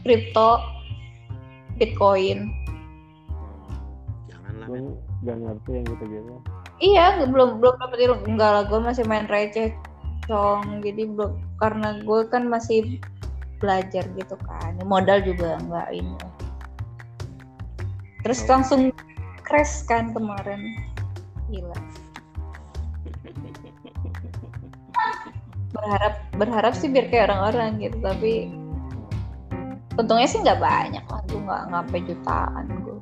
[0.00, 0.62] Kripto,
[1.76, 2.54] Bitcoin.
[4.30, 4.86] janganlah gue men
[5.20, 6.34] gak ngerti yang gitu-gitu
[6.80, 8.20] Iya, nggak- belum belum dapat ilmu.
[8.24, 9.76] Enggak lah, gue masih main receh
[10.24, 10.80] cong.
[10.80, 12.96] Jadi belum karena gue kan masih
[13.60, 14.74] belajar gitu kan.
[14.82, 16.16] Modal juga nggak ini.
[18.24, 18.48] Terus Oh.
[18.56, 18.80] langsung
[19.44, 20.76] crash kan kemarin.
[21.52, 21.76] Gila.
[25.70, 28.50] Berharap berharap sih biar kayak orang-orang gitu, tapi
[29.96, 31.20] untungnya sih nggak banyak lah.
[31.28, 32.98] Gue nggak ngapai jutaan gue.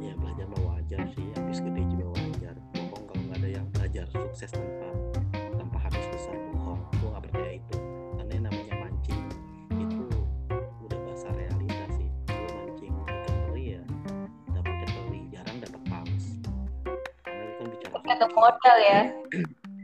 [0.00, 4.04] ya belajar mah wajar sih habis gede juga wajar bohong kalau nggak ada yang belajar
[4.10, 5.09] sukses tanpa
[18.28, 18.36] hoki.
[18.36, 19.00] modal ya.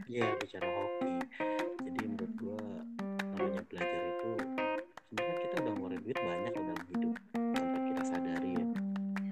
[0.07, 1.11] Iya bicara hoki.
[1.83, 2.59] Jadi menurut gua
[3.33, 4.31] namanya belajar itu
[5.07, 8.65] sebenarnya kita udah ngeluarin duit banyak loh dalam hidup tanpa kita sadari ya.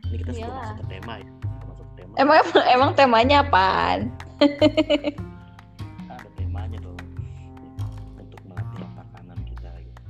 [0.06, 0.63] Ini kita sebelum Iyalah.
[0.63, 1.32] masuk ke tema ya.
[1.65, 2.13] Masuk ke tema.
[2.18, 2.38] Emang
[2.76, 4.00] emang temanya apaan?
[6.10, 7.00] ada temanya dong
[8.20, 10.02] untuk melatih otak kanan kita gitu.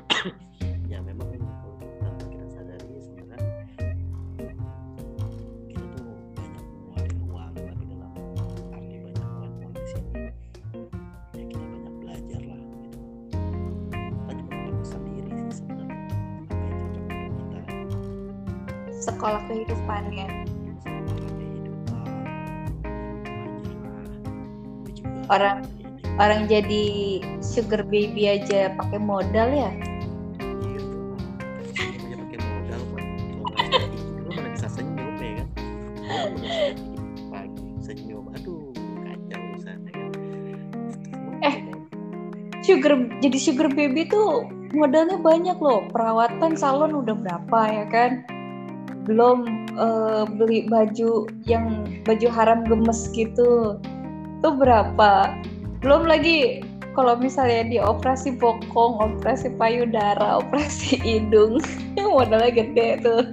[19.21, 20.25] Sekolah kehidupan ya.
[20.81, 22.09] sekolah kehidupan
[23.21, 24.17] belajar lah
[24.81, 25.69] Gue juga Orang-
[26.17, 26.83] Orang jadi
[27.37, 29.69] sugar baby aja pakai modal ya.
[31.77, 32.81] Iya pakai modal
[34.25, 35.47] lu mana bisa senyum kan.
[37.29, 38.73] Pagi senyum, aduh
[39.05, 39.41] kacau
[41.45, 41.55] Eh.
[42.65, 45.85] Sugar jadi sugar baby tuh modalnya banyak loh.
[45.93, 48.25] Perawatan salon udah berapa ya kan?
[49.05, 53.77] Belum eh, beli baju yang baju haram gemes gitu.
[54.41, 55.37] Tuh berapa?
[55.81, 56.61] Belum lagi
[56.91, 61.63] kalau misalnya di operasi bokong operasi payudara operasi hidung
[61.97, 63.23] modalnya gede tuh.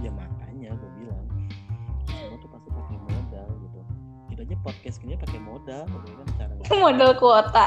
[0.00, 1.24] Ya makanya gue bilang
[2.08, 3.80] semua tuh pasti pakai modal gitu.
[4.32, 6.52] Kita aja podcast ini pakai modal gitu kan cara
[6.84, 7.64] modal kuota.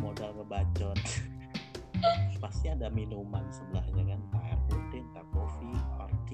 [0.00, 1.00] Modal ngebacot.
[2.44, 4.20] Pasti ada minuman sebelahnya kan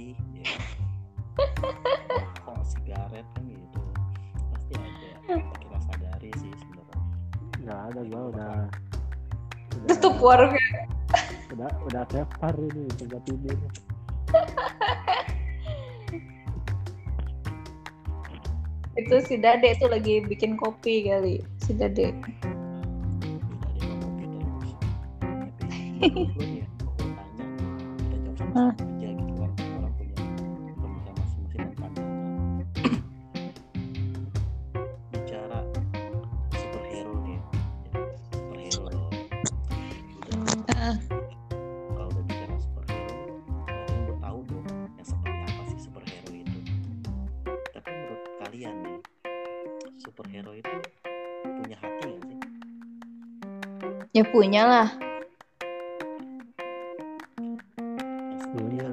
[0.02, 0.44] party ya.
[2.42, 3.80] Kok sigaret kan gitu
[4.52, 6.98] pasti ada kita sadari sih sebenarnya.
[7.62, 8.54] Nggak ada gua udah
[9.88, 10.54] tutup warung
[11.54, 13.58] udah udah sefar ini tempat tidur.
[18.92, 22.12] Itu si Dade tuh lagi bikin kopi kali si Dade.
[28.12, 28.91] Terus tapi
[54.22, 54.88] ya punya lah.
[58.54, 58.87] Punya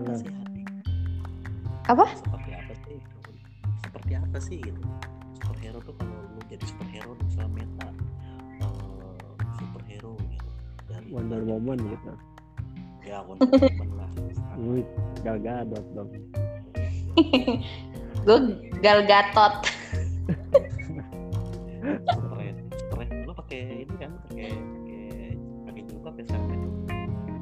[1.85, 2.13] apa lah.
[2.17, 2.97] seperti apa sih?
[3.85, 4.81] Seperti apa sih gitu?
[5.37, 7.87] Superhero tuh kalau lu jadi superhero misalnya meta
[8.57, 9.17] eh,
[9.61, 10.49] superhero gitu.
[10.89, 12.09] Dari Wonder Woman gitu.
[13.05, 14.09] Ya Wonder Woman lah.
[14.59, 14.83] Wih,
[15.21, 16.09] Gal Gadot dong
[18.19, 18.39] gue
[18.83, 19.53] Gal Gatot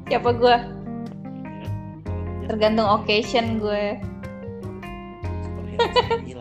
[0.08, 0.56] siapa gue
[2.48, 4.00] tergantung occasion gue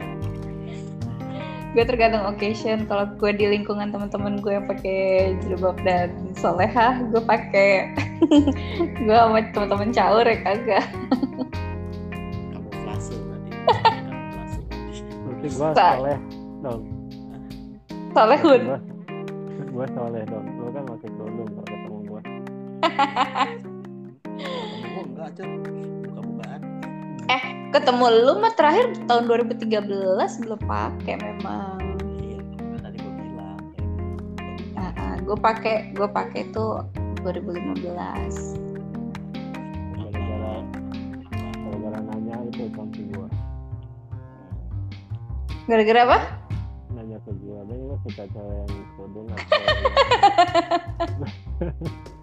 [1.77, 2.89] gue tergantung occasion.
[2.89, 7.93] Kalau gue di lingkungan teman-teman gue yang pakai jilbab dan solehah gue pakai.
[9.05, 10.89] Gue sama teman-teman caur ya kagak.
[12.49, 13.51] Kamu flase berarti
[15.21, 16.17] berarti Sa- soleh
[16.65, 16.81] dong.
[18.17, 18.61] Solehun.
[18.65, 18.79] Gua,
[19.69, 20.45] gua soleh dong.
[20.57, 21.09] Lu kan pakai
[25.07, 25.29] enggak
[26.05, 26.61] buka-bukaan
[27.67, 31.81] ketemu lu mah terakhir tahun 2013 belum pakai memang.
[32.23, 33.59] Iya kan tadi gua bilang
[35.27, 36.87] gue pakai gue pakai tuh
[37.27, 37.83] 2015
[39.97, 40.63] gara-gara
[41.59, 43.27] gara-gara nanya itu sama gua.
[45.67, 46.19] Gara-gara apa?
[46.95, 49.59] Nanya ke gua dia lu suka cewek yang kerudung atau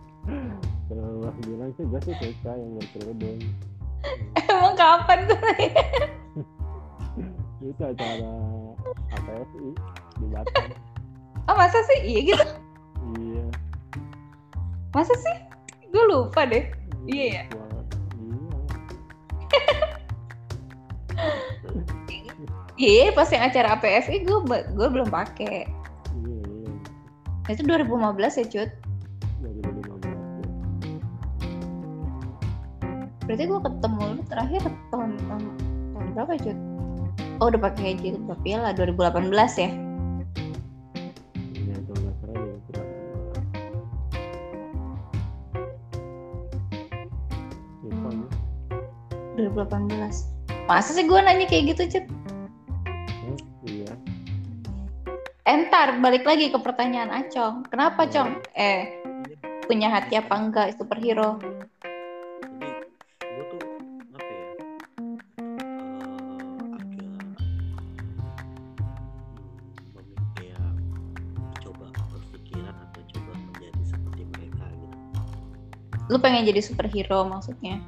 [0.88, 1.84] Terus gua bilang sih?
[1.88, 3.40] Gua sih suka yang berkerudung
[4.54, 5.40] emang kapan tuh?
[7.64, 8.32] Itu acara
[9.16, 9.66] APSI
[10.20, 10.68] di Batam.
[11.48, 11.98] Oh masa sih?
[12.04, 12.44] Iya gitu?
[13.20, 13.44] Iya.
[14.92, 15.36] Masa sih?
[15.92, 16.68] Gue lupa deh.
[17.08, 17.42] Iya ya?
[17.48, 17.64] Iya.
[22.74, 25.68] Iya pas yang acara APFI gue gue belum pakai.
[26.20, 26.36] Iya
[27.48, 27.52] iya.
[27.52, 28.70] Itu 2015 ya cut
[33.24, 34.60] berarti gue ketemu lu terakhir
[34.92, 35.42] tahun tahun,
[35.96, 36.58] tahun berapa cut
[37.40, 39.70] oh udah pakai jilbab ya lah 2018 ya
[41.56, 42.68] ya, itu 18.
[47.88, 48.28] Lupa gua.
[49.40, 52.06] 2018 masa sih gue nanya kayak gitu cut
[53.24, 53.92] Eh, iya
[55.48, 57.64] entar balik lagi ke pertanyaan Acong.
[57.68, 58.40] Kenapa Cong?
[58.56, 59.00] Eh
[59.64, 61.40] punya hati apa enggak superhero
[76.24, 77.84] pengen jadi superhero maksudnya.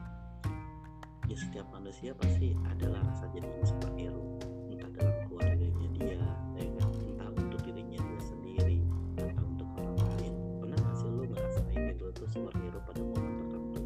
[1.24, 4.36] Ya setiap manusia pasti adalah rasa jadi superhero.
[4.68, 6.36] Entah dalam keluarganya dia ya kan?
[6.60, 8.84] entah untuk dirinya dia sendiri
[9.16, 10.32] entah untuk orang lain.
[10.60, 13.80] Pernah nggak sih lu ngerasain itu tuh superhero pada momen tertentu?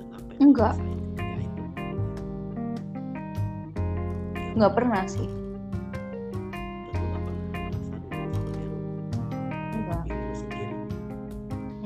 [0.00, 0.74] Dan apa yang Enggak.
[0.80, 1.64] itu.
[4.56, 5.28] Nggak pernah sih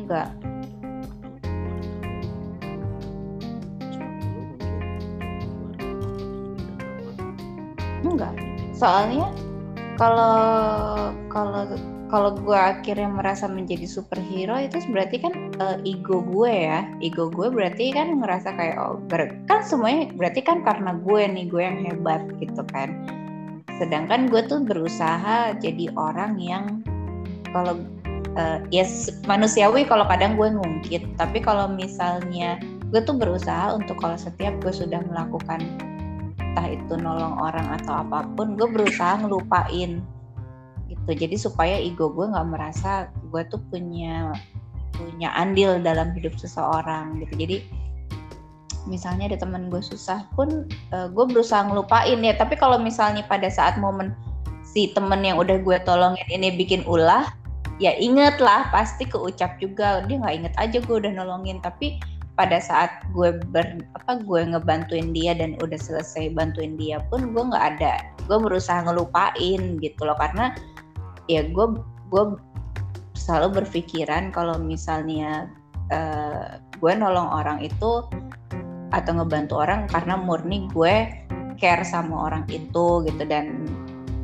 [0.05, 0.29] enggak
[8.75, 9.31] soalnya
[9.95, 11.62] kalau kalau
[12.12, 16.87] kalau gue akhirnya merasa menjadi superhero itu berarti kan eh, ego gue ya.
[17.03, 21.47] Ego gue berarti kan ngerasa kayak oh ber- kan semuanya berarti kan karena gue nih
[21.51, 22.95] gue yang hebat gitu kan.
[23.83, 26.64] Sedangkan gue tuh berusaha jadi orang yang
[27.51, 27.83] kalau
[28.39, 31.18] eh, ya s- manusiawi kalau kadang gue ngungkit.
[31.18, 32.62] Tapi kalau misalnya
[32.95, 35.66] gue tuh berusaha untuk kalau setiap gue sudah melakukan
[36.55, 39.99] entah itu nolong orang atau apa pun gue berusaha ngelupain.
[40.87, 41.11] Gitu.
[41.11, 44.31] Jadi supaya ego gue nggak merasa gue tuh punya
[44.95, 47.35] punya andil dalam hidup seseorang gitu.
[47.43, 47.57] Jadi
[48.87, 52.39] misalnya ada teman gue susah pun eh, gue berusaha ngelupain ya.
[52.39, 54.15] Tapi kalau misalnya pada saat momen
[54.63, 57.27] si temen yang udah gue tolongin ini bikin ulah
[57.83, 60.07] ya inget lah pasti keucap juga.
[60.07, 61.59] Dia nggak inget aja gue udah nolongin.
[61.59, 61.99] Tapi
[62.35, 67.43] pada saat gue ber apa gue ngebantuin dia dan udah selesai bantuin dia pun gue
[67.43, 68.03] nggak ada.
[68.26, 70.51] Gue berusaha ngelupain gitu loh karena
[71.30, 71.66] ya gue
[72.11, 72.24] gue
[73.14, 75.47] selalu berpikiran kalau misalnya
[75.95, 78.03] eh, gue nolong orang itu
[78.91, 81.07] atau ngebantu orang karena murni gue
[81.55, 83.22] care sama orang itu gitu.
[83.22, 83.70] Dan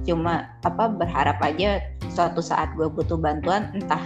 [0.02, 1.78] cuma apa berharap aja
[2.10, 4.02] suatu saat gue butuh bantuan entah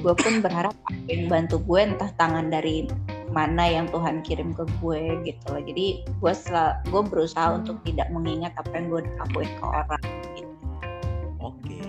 [0.00, 0.76] gue pun berharap
[1.08, 2.88] yang bantu gue entah tangan dari
[3.30, 8.10] mana yang Tuhan kirim ke gue gitu loh jadi gue sel gue berusaha untuk tidak
[8.10, 10.02] mengingat apa yang gue lakuin ke orang
[10.34, 10.54] gitu.
[11.40, 11.80] Oke,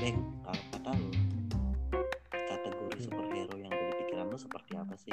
[0.00, 1.10] Beng, kalau kata lu,
[2.32, 5.12] kategori superhero yang ada di pikiran lu seperti apa sih?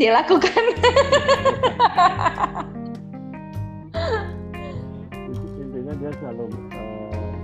[0.00, 0.64] Dia lakukan
[5.60, 7.36] intinya dia selalu eh,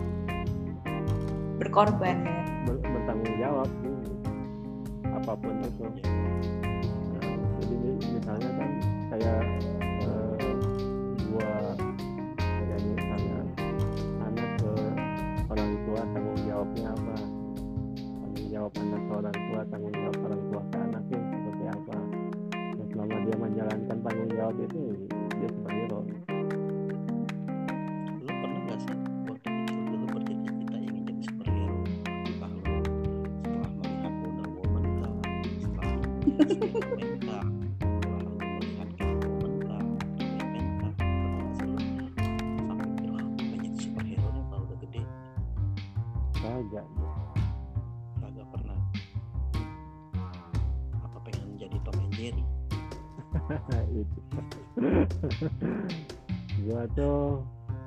[1.61, 2.36] berkorban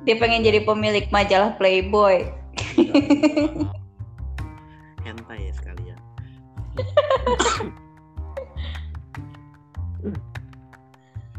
[0.10, 2.26] dia pengen jadi pemilik majalah Playboy.
[5.06, 6.02] Hentai ya sekalian.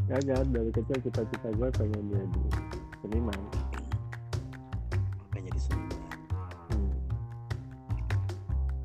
[0.07, 2.43] Kagak dari kecil cita-cita gue pengen jadi
[3.03, 3.41] seniman.
[5.35, 5.99] Pengen jadi seniman.
[6.71, 6.95] Hmm.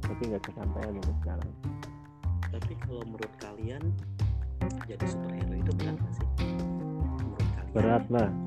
[0.01, 1.53] tapi nggak kesampaian sampai sekarang.
[2.57, 3.85] Tapi kalau menurut kalian
[4.89, 6.25] jadi superhero itu berat gak sih?
[7.21, 7.73] Menurut kalian?
[7.77, 8.44] Berat lah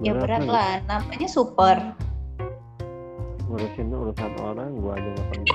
[0.00, 0.72] ya berat lah.
[0.84, 1.76] namanya super.
[3.46, 5.46] Ngurusin urusan orang gua aja nggak pernah.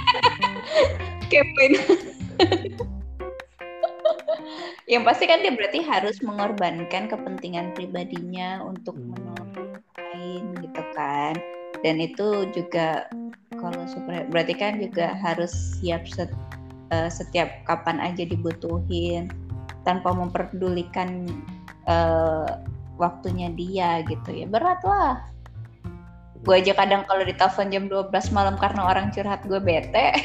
[1.31, 1.71] Kevin
[4.91, 9.15] yang pasti kan dia berarti harus mengorbankan kepentingan pribadinya untuk Hmm.
[9.15, 11.33] menolong orang lain gitu kan.
[11.81, 13.07] Dan itu juga
[13.55, 16.35] kalau super berarti kan juga harus siap set-
[16.91, 19.31] eh, setiap kapan aja dibutuhin.
[19.83, 21.25] Tanpa memperdulikan
[21.87, 22.51] eh,
[23.01, 24.45] waktunya dia gitu ya.
[24.45, 25.25] Berat lah.
[26.45, 30.13] Gue aja kadang kalau ditelepon jam 12 malam karena orang curhat gue bete.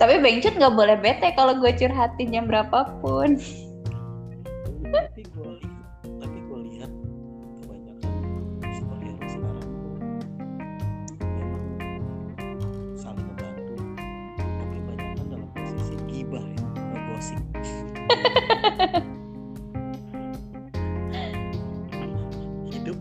[0.00, 3.36] Tapi Bengcut nggak boleh bete kalau gue curhatin jam berapapun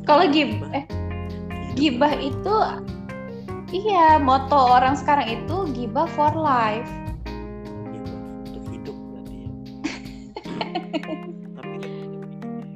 [0.08, 0.86] Kalau gib- eh,
[1.76, 2.56] gibah itu
[3.76, 6.88] iya moto orang sekarang itu gibah for life.
[8.48, 9.50] Untuk hidup berarti ya?
[11.54, 11.78] Tapi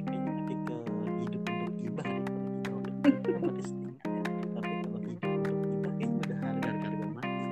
[0.04, 0.74] kayaknya lebih ke
[1.22, 3.96] hidup untuk gibah deh kalau gibah untuk hidup ada setengah
[4.52, 7.46] tapi kalau hidup untuk gibah kayaknya udah harga harga mati.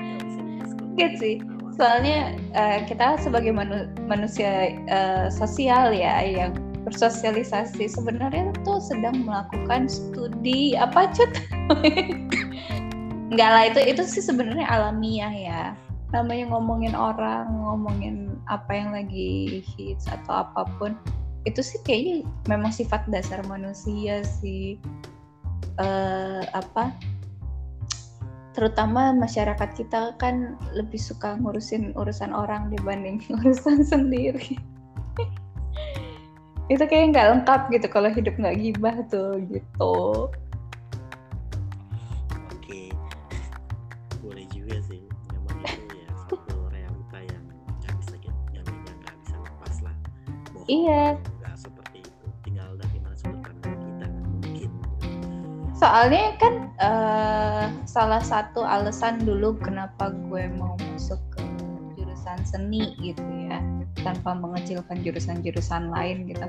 [0.00, 1.36] Nggak bisa lepas kalau Gitu sih.
[1.40, 1.70] awal.
[1.72, 2.18] soalnya
[2.52, 4.50] eh, kita sebagai manu- manusia
[4.84, 6.52] eh, sosial ya yang
[6.90, 7.86] bersosialisasi.
[7.86, 11.30] Sebenarnya tuh sedang melakukan studi apa cut?
[13.30, 15.62] Enggak lah itu itu sih sebenarnya alamiah ya.
[16.10, 20.98] Namanya ngomongin orang ngomongin apa yang lagi hits atau apa pun
[21.46, 24.76] itu sih kayaknya memang sifat dasar manusia sih.
[25.78, 26.90] Eh apa?
[28.50, 34.58] Terutama masyarakat kita kan lebih suka ngurusin urusan orang dibanding urusan sendiri
[36.70, 40.30] itu kayak nggak lengkap gitu kalau hidup nggak gibah tuh gitu
[42.54, 42.94] Oke,
[44.22, 45.02] boleh juga sih.
[45.34, 46.38] Memang itu ya satu
[46.70, 47.42] realita yang
[47.82, 49.94] nggak bisa kita, yang nggak bisa lepas lah.
[50.54, 51.04] Bohong Iya.
[51.18, 52.26] nggak seperti itu.
[52.46, 54.70] Tinggal dari mana sudut pandang kita mungkin.
[55.74, 61.18] soalnya kan eh, salah satu alasan dulu kenapa gue mau masuk
[62.30, 63.58] jurusan seni gitu ya
[64.06, 66.46] tanpa mengecilkan jurusan-jurusan lain gitu.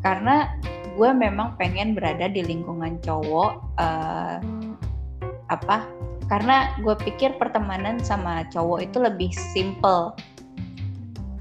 [0.00, 0.48] Karena
[0.96, 4.36] gue memang pengen berada di lingkungan cowok eh,
[5.52, 5.84] apa
[6.30, 10.16] karena gue pikir pertemanan sama cowok itu lebih simple.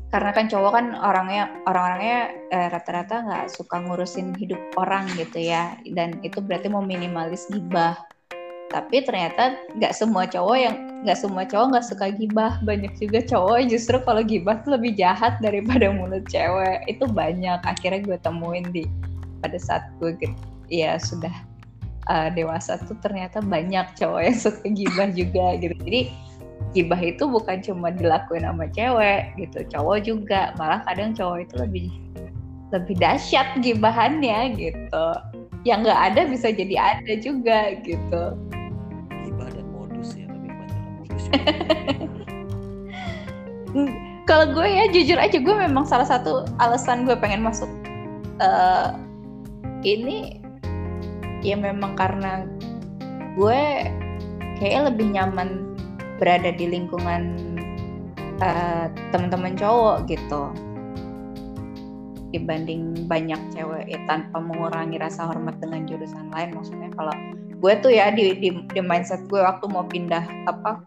[0.10, 2.20] Karena kan cowok kan orangnya orang-orangnya
[2.52, 7.96] eh, rata-rata nggak suka ngurusin hidup orang gitu ya dan itu berarti mau minimalis gibah
[8.70, 12.54] tapi ternyata nggak semua cowok yang nggak semua cowok nggak suka gibah.
[12.62, 16.86] Banyak juga cowok justru kalau gibah tuh lebih jahat daripada mulut cewek.
[16.86, 17.60] Itu banyak.
[17.66, 18.86] Akhirnya gue temuin di
[19.42, 20.14] pada saat gue
[20.70, 21.34] ya sudah
[22.14, 25.76] uh, dewasa tuh ternyata banyak cowok yang suka gibah juga gitu.
[25.82, 26.02] Jadi
[26.78, 30.54] gibah itu bukan cuma dilakuin sama cewek gitu cowok juga.
[30.62, 31.88] Malah kadang cowok itu lebih
[32.70, 35.06] lebih dahsyat gibahannya gitu.
[35.66, 38.38] Yang nggak ada bisa jadi ada juga gitu
[44.30, 47.70] kalau gue ya jujur aja gue memang salah satu alasan gue pengen masuk
[48.42, 48.90] eh,
[49.86, 50.42] ini
[51.42, 52.46] ya memang karena
[53.40, 53.62] gue
[54.60, 55.50] kayaknya lebih nyaman
[56.20, 57.40] berada di lingkungan
[58.44, 60.52] eh, teman-teman cowok gitu.
[62.30, 66.54] Dibanding banyak cewek ya, tanpa mengurangi rasa hormat dengan jurusan lain.
[66.54, 67.16] Maksudnya kalau
[67.58, 70.84] gue tuh ya di, di, di mindset gue waktu mau pindah apa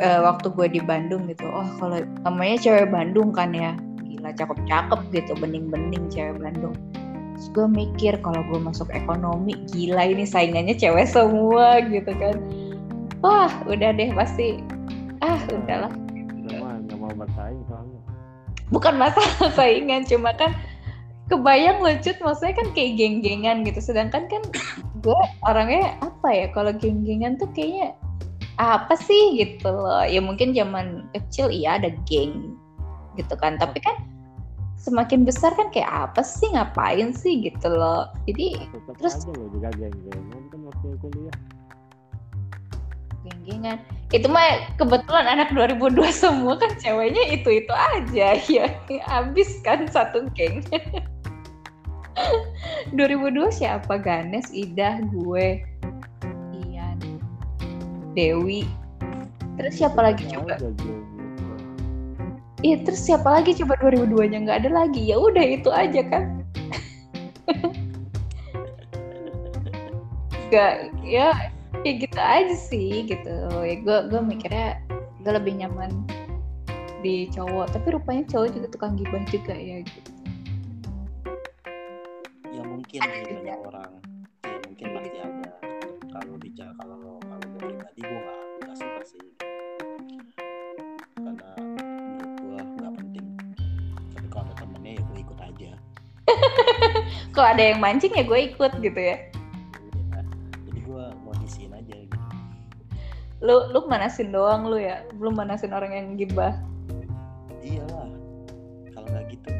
[0.00, 1.46] eh, waktu gue di Bandung gitu.
[1.46, 3.76] Oh kalau namanya cewek Bandung kan ya.
[4.02, 6.74] Gila cakep-cakep gitu bening-bening cewek Bandung.
[7.36, 12.36] Terus gue mikir kalau gue masuk ekonomi gila ini saingannya cewek semua gitu kan.
[13.20, 14.64] Wah udah deh pasti.
[15.20, 15.92] Ah udahlah.
[16.44, 18.00] Udah mah nggak mau bersaing soalnya.
[18.70, 20.54] bukan masalah saingan cuma kan
[21.26, 23.80] kebayang lucut maksudnya kan kayak geng-gengan gitu.
[23.82, 24.42] Sedangkan kan
[25.00, 27.96] gue orangnya apa ya kalau geng-gengan tuh kayaknya
[28.58, 30.02] apa sih gitu loh.
[30.02, 32.56] Ya mungkin zaman kecil iya ada geng
[33.14, 33.60] gitu kan.
[33.60, 33.94] Tapi kan
[34.80, 38.08] semakin besar kan kayak apa sih ngapain sih gitu loh.
[38.24, 40.42] Jadi Tetap Terus- aja lo juga geng-gengan.
[40.50, 41.36] Kan waktu kuliah.
[43.20, 43.76] geng-gengan.
[44.10, 48.40] Itu mah kebetulan anak 2002 semua kan ceweknya itu itu aja.
[48.48, 48.66] Ya
[49.04, 50.64] habis kan satu geng.
[52.96, 54.00] 2002 siapa?
[54.00, 55.60] Ganes Ida gue
[58.20, 58.68] Dewi.
[59.56, 60.54] Terus siapa lagi Tetap coba.
[62.60, 65.00] Iya terus siapa lagi coba 2002 nya nggak ada lagi.
[65.08, 66.44] Ya udah itu aja kan.
[70.50, 71.30] Gak ya
[71.86, 73.32] ya gitu aja sih gitu.
[73.64, 74.82] Ya gue gue mikirnya
[75.24, 76.04] gue lebih nyaman
[77.00, 77.72] di cowok.
[77.72, 80.12] Tapi rupanya cowok juga tukang gibah juga ya gitu.
[82.50, 83.92] Ya mungkin sih banyak orang.
[84.44, 85.50] Ya mungkin pasti ada
[86.10, 87.09] kalau bicara kalau
[97.34, 99.16] kalau ada yang mancing ya gue ikut gitu ya.
[100.66, 102.16] Jadi gue mau disiin aja gitu.
[103.40, 105.04] Lu lu manasin doang lu ya?
[105.16, 106.56] Belum manasin orang yang gibah?
[107.60, 108.08] Iyalah.
[108.94, 109.59] Kalau nggak gitu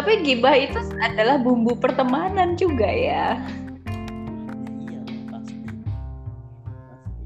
[0.00, 3.36] tapi gibah itu adalah bumbu pertemanan juga ya.
[4.80, 5.60] Iya pasti.
[6.88, 7.20] Pasti.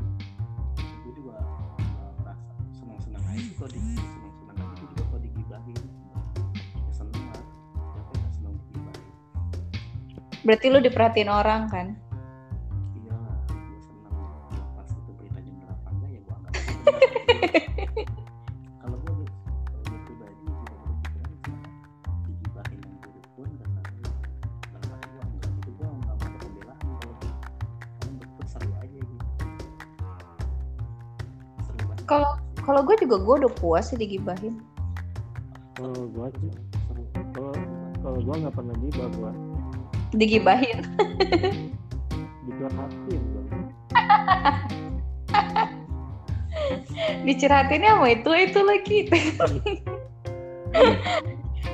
[1.07, 2.35] Gue juga uh, merasa
[2.75, 5.79] senang senang aja sih kalau di senang senang aja gue juga kalau digibahin.
[6.75, 7.47] Ya seneng lah.
[7.95, 9.07] Siapa yang gak seneng digibahin.
[10.43, 11.87] Berarti lu diperhatiin orang kan
[33.25, 34.61] gue gue udah puas sih digibahin.
[35.81, 36.53] Kalau gua sih
[37.33, 37.57] kalau
[38.05, 39.33] kalau gua nggak pernah gibah gua.
[40.13, 40.79] Digibahin.
[42.45, 43.23] Dicurhatin
[47.25, 48.99] dicurhatinnya sama itu itu lagi.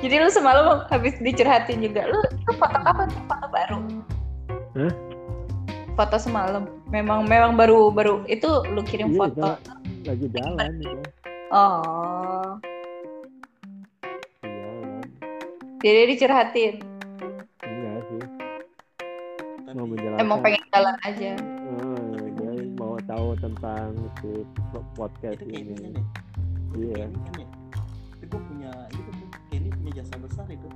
[0.01, 3.21] Jadi lu semalam habis dicurhatin juga lu itu foto apa tuh?
[3.27, 3.77] Foto baru?
[4.79, 4.93] Hah?
[5.99, 6.63] foto semalam.
[6.89, 9.49] Memang memang baru baru itu lu kirim Iya, foto.
[10.01, 11.20] lagi jalan gitu
[11.51, 12.57] oh.
[14.41, 14.71] Iya.
[15.79, 16.73] Kan jadi dicurhatin.
[17.63, 18.23] Iya sih.
[19.71, 20.19] Mau menjelaskan.
[20.19, 21.31] Emang pengen jalan aja.
[21.39, 24.43] Eh, dia mau tahu tentang si
[24.95, 25.95] podcast itu ini.
[25.95, 26.03] nih.
[26.75, 27.07] Iya.
[27.07, 27.47] Kenny kan ya
[28.21, 29.11] tapi gue punya itu
[29.49, 30.69] Kenny punya jasa besar itu.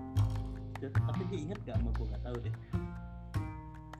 [0.81, 2.55] Ya, tapi dia inget gak sama gue gak tahu deh.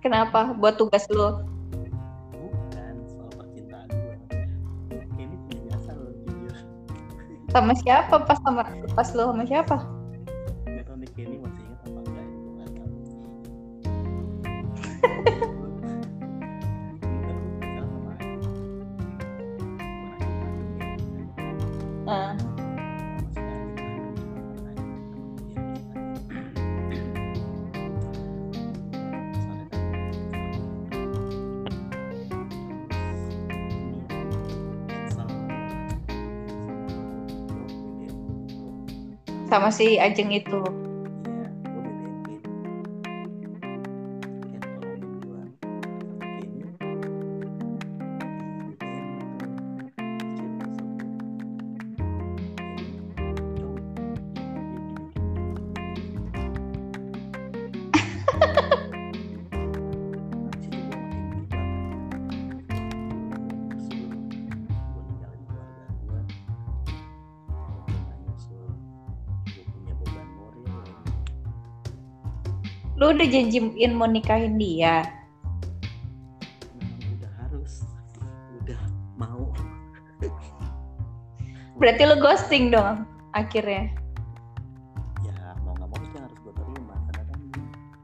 [0.02, 0.54] Kenapa?
[0.58, 1.55] Buat tugas lu
[7.56, 8.16] sama siapa?
[8.28, 9.76] Pas sama pas lu sama siapa?
[10.68, 11.65] Gak tau nih Kenny masih
[39.56, 40.85] sama si Ajeng itu
[73.16, 75.08] udah janjiin mau nikahin dia.
[77.16, 77.88] Udah harus.
[78.60, 78.82] Udah
[79.16, 79.56] mau.
[81.80, 83.88] Berarti lu ghosting dong akhirnya?
[85.24, 87.40] Ya mau nggak mau yang harus gue terima karena kan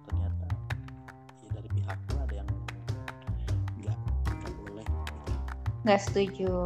[0.07, 0.45] ternyata
[1.43, 2.49] ya dari pihak gue ada yang
[3.83, 3.97] nggak
[4.31, 4.85] nggak boleh.
[5.83, 6.63] Nggak setuju.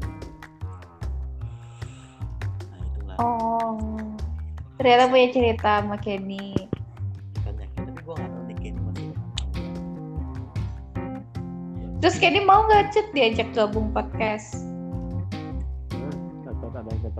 [0.00, 0.20] Hmm.
[2.72, 3.16] nah itulah.
[3.20, 3.76] Oh.
[4.80, 6.67] Ternyata punya cerita sama Kenny
[12.18, 14.66] Kenny mau nggak chat diajak gabung podcast.
[16.42, 16.98] Takut ada yang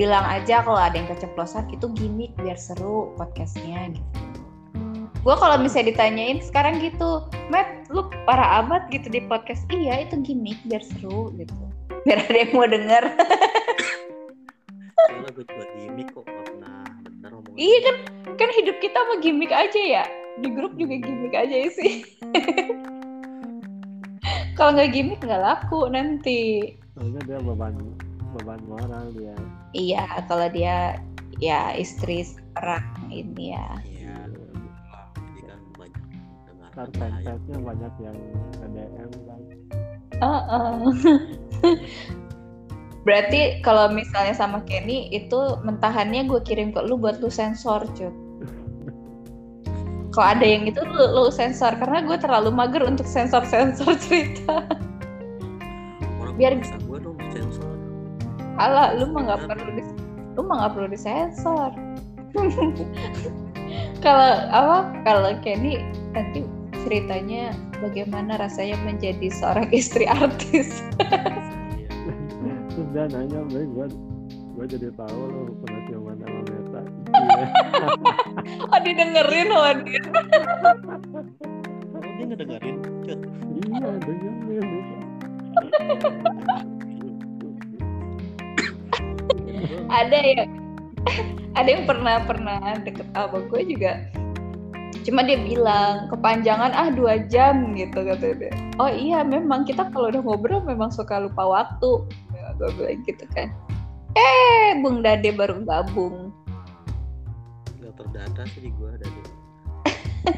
[0.00, 4.08] bilang aja kalau ada yang keceplosan itu gimmick biar seru podcastnya gitu.
[5.20, 9.68] Gue kalau misalnya ditanyain sekarang gitu Matt lu parah amat gitu di podcast.
[9.68, 11.52] Iya itu gimmick biar seru gitu.
[12.08, 13.04] Biar ada yang mau denger.
[15.04, 15.44] Soalnya gue
[15.84, 17.28] gimmick kok gak pernah bener
[17.60, 17.96] iya kan
[18.40, 20.04] kan hidup kita mah gimmick aja ya
[20.40, 22.06] di grup juga gimmick aja sih
[24.58, 26.74] kalau nggak gimmick nggak laku nanti.
[26.98, 27.78] Soalnya dia beban
[28.34, 29.38] beban moral dia.
[29.70, 30.98] Iya kalau dia
[31.38, 32.26] ya istri
[32.58, 32.82] orang
[33.14, 33.68] ini ya.
[33.86, 34.18] Iya,
[36.74, 38.18] kan banyak banyak yang
[38.58, 39.40] nge-DM kan.
[40.18, 40.74] Heeh.
[43.06, 48.27] Berarti kalau misalnya sama Kenny itu mentahannya gue kirim ke lu buat lu sensor cut.
[50.08, 54.64] Kalau ada yang itu lu, lu sensor karena gue terlalu mager untuk sensor sensor cerita.
[56.18, 57.68] orang biar- bisa gue dong sensor
[58.56, 59.82] Alah, lu mah nggak perlu di,
[60.34, 61.70] lu mah nggak perlu disensor.
[64.04, 64.78] Kalau apa?
[65.04, 65.78] Kalau Kenny
[66.10, 66.42] nanti
[66.82, 70.82] ceritanya bagaimana rasanya menjadi seorang istri artis.
[70.98, 72.54] Iya.
[72.72, 73.86] terus dia nanya gue
[74.58, 76.80] gue jadi tahu lo pernah ciuman sama Meta
[77.14, 77.46] Iya.
[78.72, 80.02] Oh didengerin loh dia.
[81.94, 82.76] Oh, dia ngedengerin.
[83.02, 83.20] Cut.
[83.58, 84.88] iya dengerin
[89.88, 90.44] ada ya.
[91.58, 93.92] Ada yang pernah pernah deket sama gue juga.
[95.02, 98.52] Cuma dia bilang kepanjangan ah dua jam gitu kata dia.
[98.78, 99.66] Oh iya memang.
[99.66, 102.06] Kita kalau udah ngobrol memang suka lupa waktu.
[102.36, 103.50] Ya, gue bilang gitu kan.
[104.14, 106.27] Eh bung dade baru gabung
[108.18, 109.20] nggak terdata sih di gua dari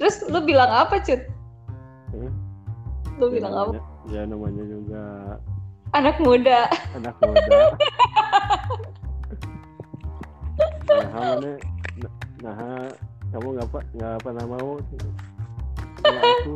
[0.00, 1.20] terus lu bilang apa cut?
[2.10, 2.32] Hmm?
[3.16, 3.70] lu Ya, bilang apa?
[3.70, 5.02] namanya- ya namanya juga
[5.92, 6.60] anak muda.
[6.96, 7.58] Anak muda.
[10.84, 11.52] Nah mana
[12.38, 12.56] nah
[13.32, 14.72] kamu nggak pak nggak pernah mau?
[15.98, 16.54] Sama aku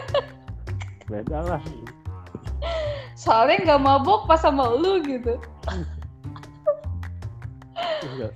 [1.10, 1.62] beda lah.
[3.14, 5.36] Soalnya nggak mabok pas sama lu gitu
[8.04, 8.32] Enggak.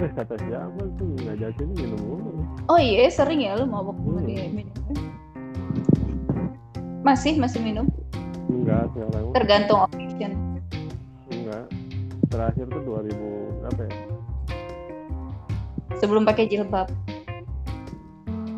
[0.00, 2.30] Eh kata siapa tuh ngajakin minum mulu.
[2.66, 4.24] Oh iya sering ya lu mabok Hmm.
[4.26, 4.72] dia minum
[7.02, 7.90] masih masih minum?
[8.46, 10.32] Enggak sekarang tergantung occasion.
[11.34, 11.66] Enggak.
[12.30, 13.94] Terakhir tuh 2000 berapa ya?
[15.98, 16.88] Sebelum pakai jilbab.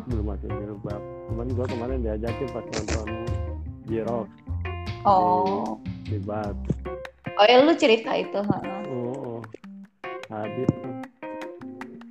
[0.07, 1.01] Belum masih jilbab.
[1.25, 3.07] Cuman gua kemarin diajakin pas nonton
[3.89, 4.27] Jirok
[5.05, 5.77] oh.
[6.05, 6.53] Di bar
[7.35, 8.57] oh ya lu cerita itu ha.
[8.87, 9.39] oh, oh.
[10.43, 10.95] Habis tuh.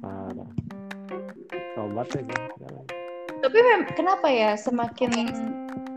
[0.01, 0.51] Parah.
[1.75, 2.23] Tobat ya
[2.57, 2.87] sekarang
[3.45, 3.61] tapi
[3.93, 5.29] kenapa ya semakin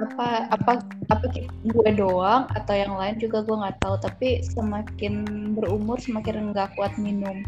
[0.04, 1.26] apa apa apa
[1.64, 5.24] gue doang atau yang lain juga gue nggak tahu tapi semakin
[5.56, 7.40] berumur semakin nggak kuat minum.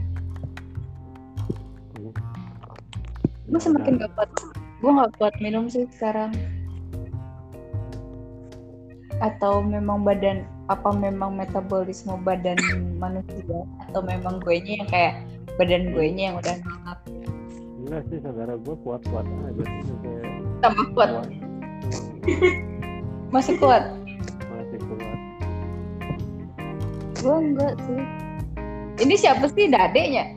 [3.51, 4.31] Gue semakin Nah, gak kuat
[4.79, 6.31] gue nggak kuat minum sih sekarang.
[9.19, 12.61] Atau memang badan apa memang metabolisme badan
[13.01, 15.13] manusia atau memang gue nya yang kayak
[15.57, 16.99] badan gue nya yang udah nolak
[17.81, 20.29] enggak sih saudara gue kuat-kuat aja sih kayak
[20.61, 21.09] tambah kuat?
[21.09, 21.27] Kuat.
[23.33, 23.83] masih kuat?
[24.53, 25.19] Masih kuat.
[27.19, 28.01] Gue enggak sih.
[28.99, 29.71] Ini siapa sih?
[29.71, 30.35] Dadenya?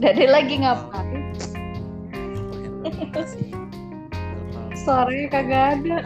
[0.00, 1.32] Dade lagi ngapain?
[4.80, 5.98] Suaranya kagak ada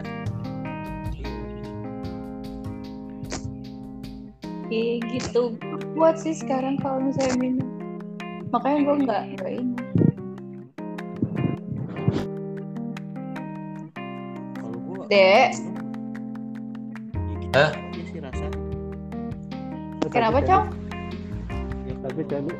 [4.67, 5.43] kayak gitu
[5.95, 7.69] kuat sih sekarang kalau misalnya minum
[8.51, 9.77] makanya gue nggak nggak ini
[14.55, 15.51] kalau gua Dek.
[17.19, 17.71] ya gitu Hah?
[17.73, 18.45] aja sih rasa
[20.01, 20.67] Tapi kenapa cong
[22.05, 22.55] tapi Candi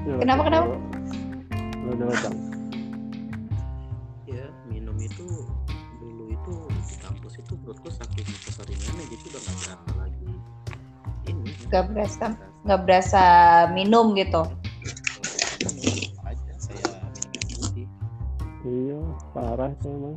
[0.00, 0.74] Ya, Kenapa, kenapa?
[1.86, 2.34] Lu udah Cang.
[4.26, 5.22] ya minum itu
[6.02, 8.09] dulu itu di kampus itu menurutku saking
[9.20, 10.30] jadi udah nggak berasa lagi.
[11.28, 12.24] Ini Nggak berasa.
[12.60, 13.24] nggak berasa.
[13.72, 14.42] minum gitu.
[18.60, 19.00] Iya
[19.32, 20.14] parah tuh emang.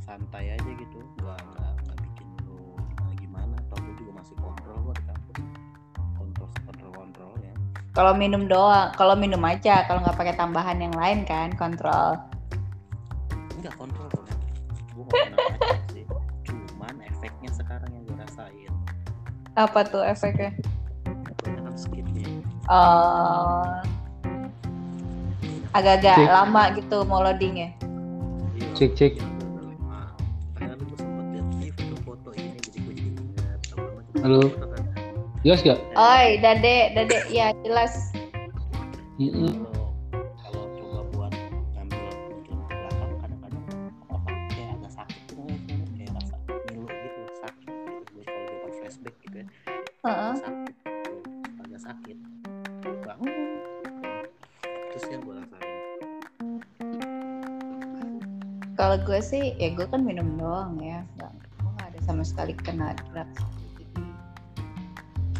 [0.00, 0.98] Santai, aja gitu.
[1.20, 2.56] Nggak nggak nggak bikin lu
[2.96, 3.54] gimana gimana.
[3.68, 5.36] Atau lu juga masih kontrol kok di kampus
[6.16, 7.52] kontrol kontrol kontrol ya.
[7.92, 9.84] Kalau minum doang kalau minum aja.
[9.84, 12.16] Kalau nggak pakai tambahan yang lain kan kontrol.
[13.60, 14.08] Nggak kontrol.
[14.08, 15.38] Nggak pernah
[19.54, 20.52] apa tuh efeknya
[22.70, 23.66] Eh,
[25.72, 26.30] agak-agak Cek.
[26.30, 27.74] lama gitu mau loadingnya
[28.54, 29.12] Iya, Cek, cek.
[29.18, 29.26] iya,
[34.20, 34.52] Halo.
[34.52, 34.84] kan.
[35.40, 35.78] Jelas gak?
[35.90, 38.12] oi dade dade ya jelas
[39.16, 39.50] Mm-mm.
[39.50, 39.79] kalau
[59.02, 62.92] gue sih ya gue kan minum doang ya nggak gue nggak ada sama sekali kena
[63.04, 63.40] drugs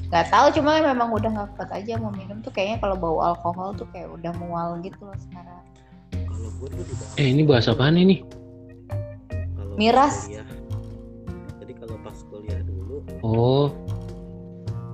[0.06, 3.70] nggak tahu cuma memang udah nggak kuat aja mau minum tuh kayaknya kalau bau alkohol
[3.72, 5.62] tuh kayak udah mual gitu loh sekarang
[6.26, 6.84] kalau gue tuh
[7.14, 8.26] Eh ini bahas apaan ini?
[9.54, 10.26] kalau Miras.
[10.26, 10.48] kuliah
[11.58, 13.70] jadi kalau pas kuliah dulu Oh,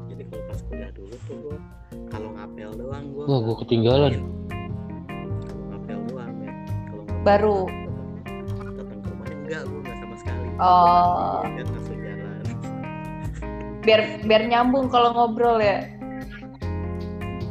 [0.07, 1.59] jadi kalau pas kuliah dulu tuh gue
[2.07, 4.12] kalau ngapel doang gue Wah, gua ketinggalan.
[5.09, 6.53] kalau ngapel doang ya
[6.85, 7.59] kalau ngapel Baru.
[10.57, 11.45] Oh.
[11.45, 12.41] ya kan jalan
[13.87, 15.85] biar biar nyambung kalau ngobrol ya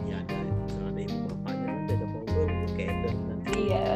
[0.03, 3.93] ada misalnya ada ibu bapaknya ada ngobrol gue keder nanti iya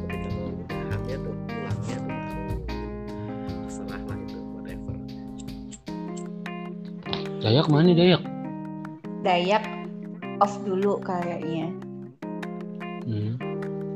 [0.00, 4.94] tapi kalau udahannya tuh pulangnya tuh baru terserah lah itu whatever
[7.40, 8.22] Dayak mana Dayak?
[9.20, 9.64] Dayak
[10.40, 11.68] off dulu kayaknya.
[13.04, 13.36] Hmm.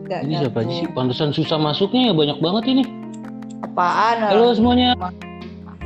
[0.05, 0.85] Gak Ini siapa sih?
[0.93, 3.04] Pantesan susah masuknya ya banyak banget ini.
[3.75, 4.17] Apaan?
[4.23, 4.95] Halo semuanya.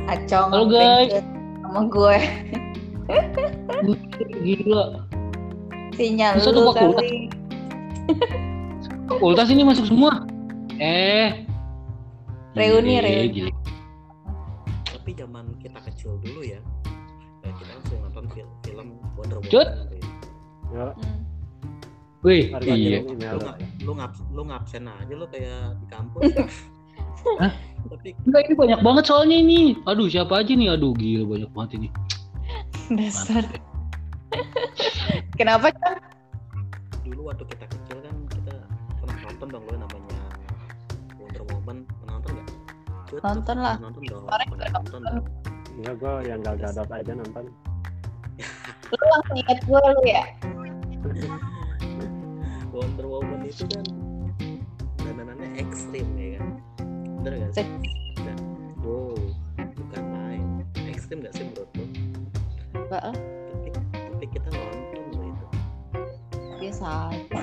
[0.05, 0.53] Acong.
[0.53, 1.25] Halo, guys.
[1.65, 2.17] Sama gue.
[4.45, 5.01] Gila.
[5.97, 7.33] Sinyal Bisa lu kali.
[9.09, 10.21] Fakultas ini masuk semua.
[10.77, 11.49] Eh.
[12.53, 13.29] Reuni, Gile, reuni.
[13.31, 13.51] gile.
[14.85, 16.59] tapi zaman kita kecil dulu ya
[17.41, 19.69] eh, kita sering nonton fil- film Wonder Woman Cut.
[19.69, 20.01] ya.
[20.69, 21.17] Ya, Hmm.
[22.21, 22.99] Wih, harga iya.
[23.01, 23.41] ini lu
[23.81, 26.29] lu ngap lu ngabsen aja lu kayak di kampus
[27.41, 27.53] Hah?
[27.87, 29.59] Tapi Enggak, ini banyak banget soalnya ini.
[29.87, 30.75] Aduh, siapa aja nih?
[30.75, 31.87] Aduh, gila banyak banget ini.
[32.91, 33.45] Dasar.
[35.35, 35.97] Kenapa Cang?
[37.01, 38.53] dulu waktu kita kecil kan kita
[39.01, 40.21] pernah nonton dong lo namanya
[41.17, 42.47] Wonder Woman pernah nonton nggak
[43.25, 43.75] Nonton lah.
[43.81, 45.25] nonton dong Kemarin nonton dong
[45.73, 47.45] Enggak gue yang Gal Gadot aja nonton.
[48.93, 50.23] Lu langsung inget gue lu ya?
[52.75, 53.85] Wonder Woman itu kan
[55.01, 56.49] dandanannya ekstrim ya kan
[57.19, 57.67] bener gak sih?
[58.23, 58.37] Dan,
[58.79, 59.11] wow
[59.75, 60.45] bukan main.
[60.87, 61.85] Ekstrim gak sih menurut lo?
[62.87, 65.47] Lah, tapi tapi kita nonton loh itu.
[66.63, 67.41] Biasa aja.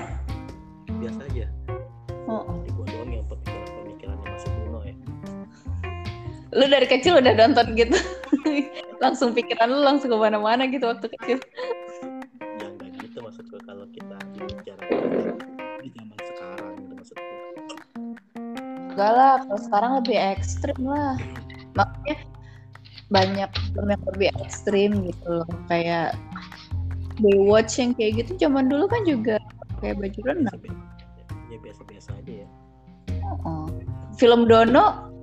[0.97, 1.45] biasa aja.
[2.25, 4.95] Oh, nanti gua doang yang pemikiran pemikirannya masuk kuno ya.
[6.57, 7.97] Lu dari kecil udah nonton gitu.
[9.03, 11.37] langsung pikiran lu langsung ke mana-mana gitu waktu kecil.
[18.97, 21.21] Enggak lah, kalau sekarang lebih ekstrim lah.
[21.77, 22.17] Makanya
[23.13, 25.49] banyak film yang lebih ekstrim gitu loh.
[25.69, 26.17] Kayak
[27.21, 29.37] Baywatch yang kayak gitu zaman dulu kan juga
[29.85, 30.57] kayak baju renang.
[31.47, 32.47] ya biasa biasa aja ya
[33.45, 33.69] Oh.
[34.17, 35.13] Film Dono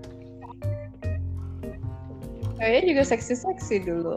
[2.62, 4.16] kayaknya juga seksi-seksi dulu.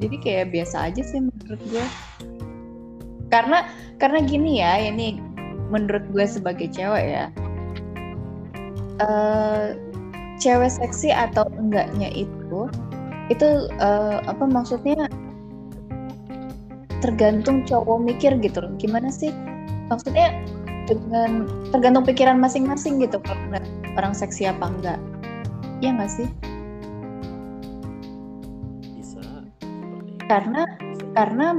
[0.00, 1.86] Jadi kayak biasa aja sih menurut gue.
[3.28, 3.68] Karena
[4.00, 5.20] karena gini ya, ini
[5.72, 7.26] menurut gue sebagai cewek ya.
[8.96, 9.76] eh
[10.40, 12.68] cewek seksi atau enggaknya itu
[13.28, 15.04] itu eh, apa maksudnya
[17.04, 18.72] tergantung cowok mikir gitu loh.
[18.80, 19.34] Gimana sih?
[19.92, 20.32] Maksudnya
[20.86, 23.58] dengan tergantung pikiran masing-masing gitu kalau
[23.98, 24.98] orang seksi apa enggak
[25.82, 26.28] Iya nggak sih
[28.94, 29.20] bisa
[30.30, 30.62] karena
[31.12, 31.58] karena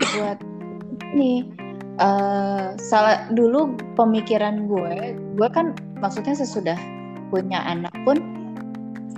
[0.00, 0.38] buat
[1.12, 1.44] ini
[1.98, 6.78] eh salah dulu pemikiran gue gue kan maksudnya sesudah
[7.34, 8.22] punya anak pun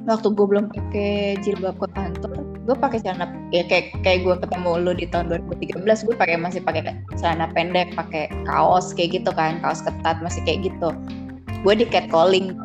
[0.08, 4.70] waktu gue belum pakai jilbab ke kantor gue pakai celana ya kayak kayak gue ketemu
[4.80, 9.60] lu di tahun 2013 gue pakai masih pakai celana pendek pakai kaos kayak gitu kan
[9.64, 10.94] kaos ketat masih kayak gitu.
[11.66, 12.56] Gue di catcalling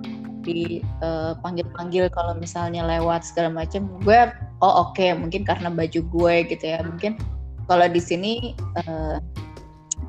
[0.46, 4.20] di eh, panggil-panggil kalau misalnya lewat segala macam gue
[4.62, 7.18] oh oke mungkin karena baju gue gitu ya mungkin
[7.66, 9.18] kalau di sini eh,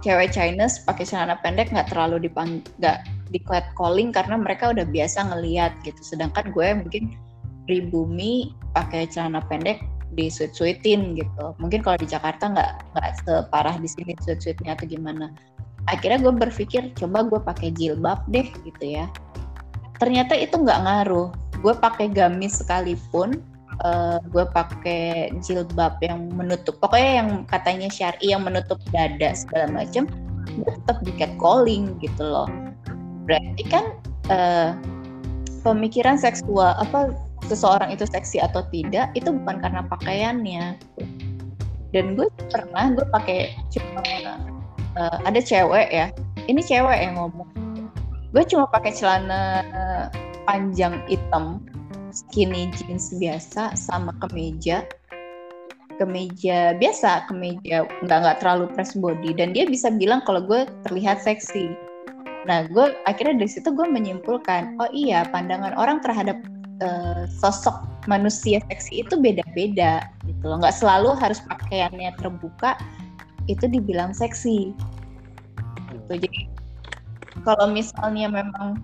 [0.06, 3.02] cewek Chinese pakai celana pendek nggak terlalu dipang nggak
[3.34, 3.42] di
[3.74, 5.98] calling karena mereka udah biasa ngeliat gitu.
[5.98, 7.18] Sedangkan gue mungkin
[7.66, 9.82] pribumi pakai celana pendek
[10.14, 11.58] di sweet sweetin gitu.
[11.58, 15.34] Mungkin kalau di Jakarta nggak nggak separah di sini sweet sweetnya atau gimana.
[15.90, 19.10] Akhirnya gue berpikir coba gue pakai jilbab deh gitu ya.
[19.98, 21.34] Ternyata itu nggak ngaruh.
[21.66, 23.42] Gue pakai gamis sekalipun
[23.84, 26.78] eh, gue pakai jilbab yang menutup.
[26.80, 30.08] Pokoknya yang katanya syari yang menutup dada segala macam
[30.46, 32.48] gue tetap di catcalling gitu loh.
[33.26, 33.84] Berarti kan
[34.32, 34.70] eh,
[35.66, 37.12] pemikiran seksual apa
[37.46, 40.80] seseorang itu seksi atau tidak itu bukan karena pakaiannya.
[41.94, 46.08] Dan gue pernah gue pakai cuma eh, ada cewek ya
[46.46, 47.50] ini cewek yang ngomong
[48.34, 49.64] gue cuma pakai celana
[50.46, 51.60] panjang hitam
[52.16, 54.88] skinny jeans biasa sama kemeja.
[56.00, 59.36] Kemeja biasa kemeja nggak nggak terlalu press body.
[59.36, 61.76] Dan dia bisa bilang kalau gue terlihat seksi.
[62.48, 66.40] Nah gue akhirnya dari situ gue menyimpulkan oh iya pandangan orang terhadap
[66.80, 70.56] eh, sosok manusia seksi itu beda-beda gitu loh.
[70.64, 72.80] Nggak selalu harus pakaiannya terbuka
[73.46, 74.72] itu dibilang seksi.
[75.92, 76.12] Gitu.
[76.12, 76.40] Jadi
[77.44, 78.80] kalau misalnya memang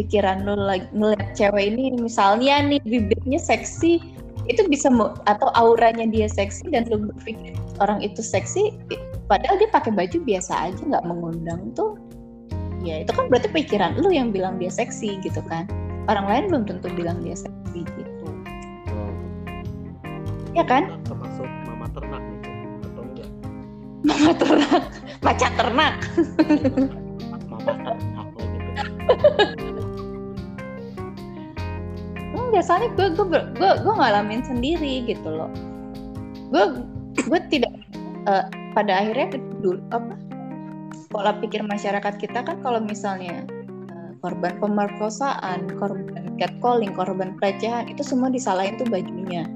[0.00, 4.00] pikiran lu lagi ngeliat cewek ini misalnya nih bibirnya seksi
[4.48, 4.88] itu bisa
[5.28, 7.52] atau auranya dia seksi dan lu berpikir
[7.84, 8.72] orang itu seksi
[9.28, 12.00] padahal dia pakai baju biasa aja nggak mengundang tuh.
[12.80, 15.68] Ya itu kan berarti pikiran lu yang bilang dia seksi gitu kan.
[16.08, 18.24] Orang lain belum tentu bilang dia seksi gitu.
[18.96, 19.12] Oh,
[20.56, 20.96] ya kan?
[21.04, 22.56] Termasuk mama ternak Cuk.
[22.88, 23.28] atau enggak?
[24.00, 24.82] Mama ternak.
[25.20, 25.94] Macan ternak.
[27.52, 29.79] Mama ternak gitu
[32.58, 35.50] soalnya gue gue gue gue ngalamin sendiri gitu loh.
[36.50, 36.82] Gue
[37.14, 37.70] gue tidak
[38.26, 40.18] eh, pada akhirnya dulu apa
[41.10, 43.46] pola pikir masyarakat kita kan kalau misalnya
[43.94, 49.46] eh, korban pemerkosaan korban catcalling korban pelecehan itu semua disalahin tuh bajunya.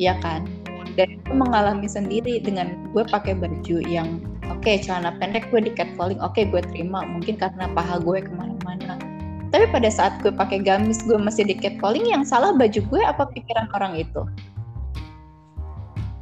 [0.00, 0.48] Ya kan?
[0.96, 6.20] Dan gue mengalami sendiri dengan gue pakai baju yang oke celana pendek gue di catcalling
[6.24, 7.04] oke gue terima.
[7.04, 9.11] Mungkin karena paha gue ke mana-mana
[9.52, 13.28] tapi pada saat gue pakai gamis gue masih di catcalling yang salah baju gue apa
[13.30, 14.24] pikiran orang itu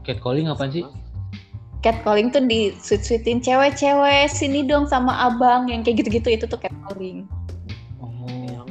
[0.01, 0.83] Catcalling apa sih?
[1.81, 6.61] catcalling tuh di sweet sweetin cewek-cewek sini dong sama abang yang kayak gitu-gitu itu tuh
[6.61, 7.25] catcalling
[8.03, 8.67] Oh,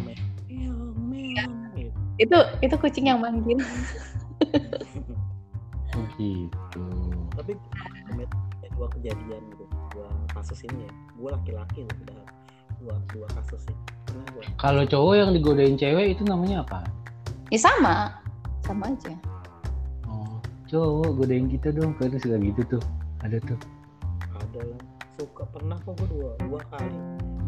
[1.73, 1.89] gitu.
[2.21, 3.57] itu itu kucing yang manggil
[5.95, 6.85] oh gitu.
[7.33, 7.57] tapi
[8.77, 12.21] dua kejadian gitu dua kasus ini ya gue laki-laki loh udah
[12.77, 13.77] dua dua kasus sih
[14.09, 16.79] pernah gue Kalau cowok yang digodain cewek itu namanya apa?
[17.49, 18.13] ya sama
[18.61, 19.13] sama aja
[20.05, 20.37] Oh,
[20.67, 21.93] cowok godain kita dong.
[21.95, 22.83] Kan suka gitu tuh.
[23.21, 23.57] Ada tuh.
[24.33, 24.81] ada lah
[25.13, 26.95] suka pernah kok gue dua dua kali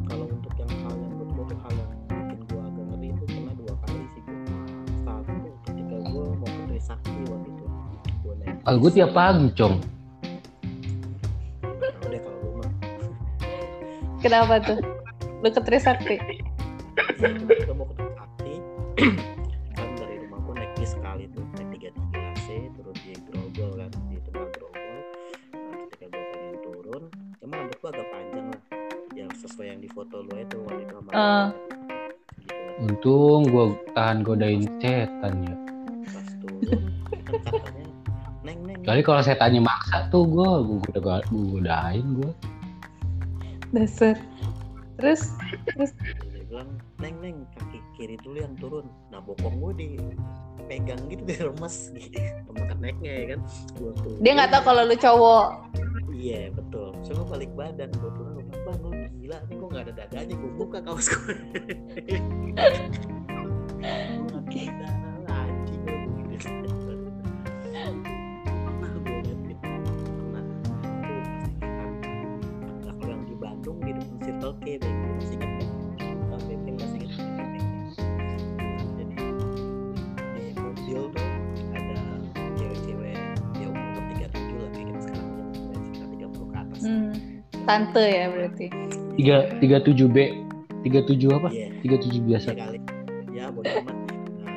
[0.05, 3.23] kalau untuk yang hal yang menurut gue tuh hal yang bikin gue agak ngeri itu
[3.25, 4.37] pernah dua kali sih gue
[4.99, 5.33] satu
[5.63, 7.63] ketika gue mau ke Trisakti waktu itu
[8.19, 9.75] gue naik Kalau gue tiap pagi, Cong.
[11.63, 12.71] Udah kalau gue mah
[14.19, 14.77] kenapa tuh
[15.39, 16.15] lu ke Trisakti
[17.21, 18.53] kita mau ke Trisakti
[19.77, 23.71] kan dari rumah gue naik bis sekali tuh naik tiga tiga C turun di Grogol
[23.77, 24.97] kan di tempat Grogol
[25.53, 27.03] nah, ketika gue pengen turun
[27.45, 28.61] emang rambut gue agak panjang lah
[29.13, 31.49] yang sesuai yang di foto lu itu waktu itu sama gitu kan.
[32.81, 35.55] Untung gue tahan godain setan ya.
[36.09, 36.81] pas turun
[37.21, 37.93] kan katanya
[38.41, 40.97] neng neng Kali kalau setannya maksa tuh gue, gue
[41.29, 42.33] godain gue.
[43.71, 44.17] dasar
[44.97, 45.37] terus
[45.69, 46.30] bilang
[47.01, 48.85] neng neng kaki kiri dulu yang turun.
[49.09, 49.87] Nah bokong gue di
[50.69, 52.21] pegang gitu di remes gitu.
[52.53, 53.39] Temen naiknya ya kan?
[53.75, 55.47] Gue tuh dia nggak tahu kalau lu cowok.
[56.13, 56.93] Iya betul.
[57.01, 60.35] So gue balik badan gue turun gue bang lu gila nih gue nggak ada dadanya?
[60.37, 61.35] Gue buka kaos gue
[62.05, 63.21] Gue nggak ada dada,
[87.63, 88.65] tante ya berarti
[89.11, 90.17] Tiga tiga tujuh B,
[90.81, 91.51] tiga tujuh apa?
[91.51, 92.47] Iya, Tiga tujuh biasa.
[92.51, 92.79] iya kali.
[93.31, 93.95] Ya bodo amat.
[94.39, 94.53] Nah,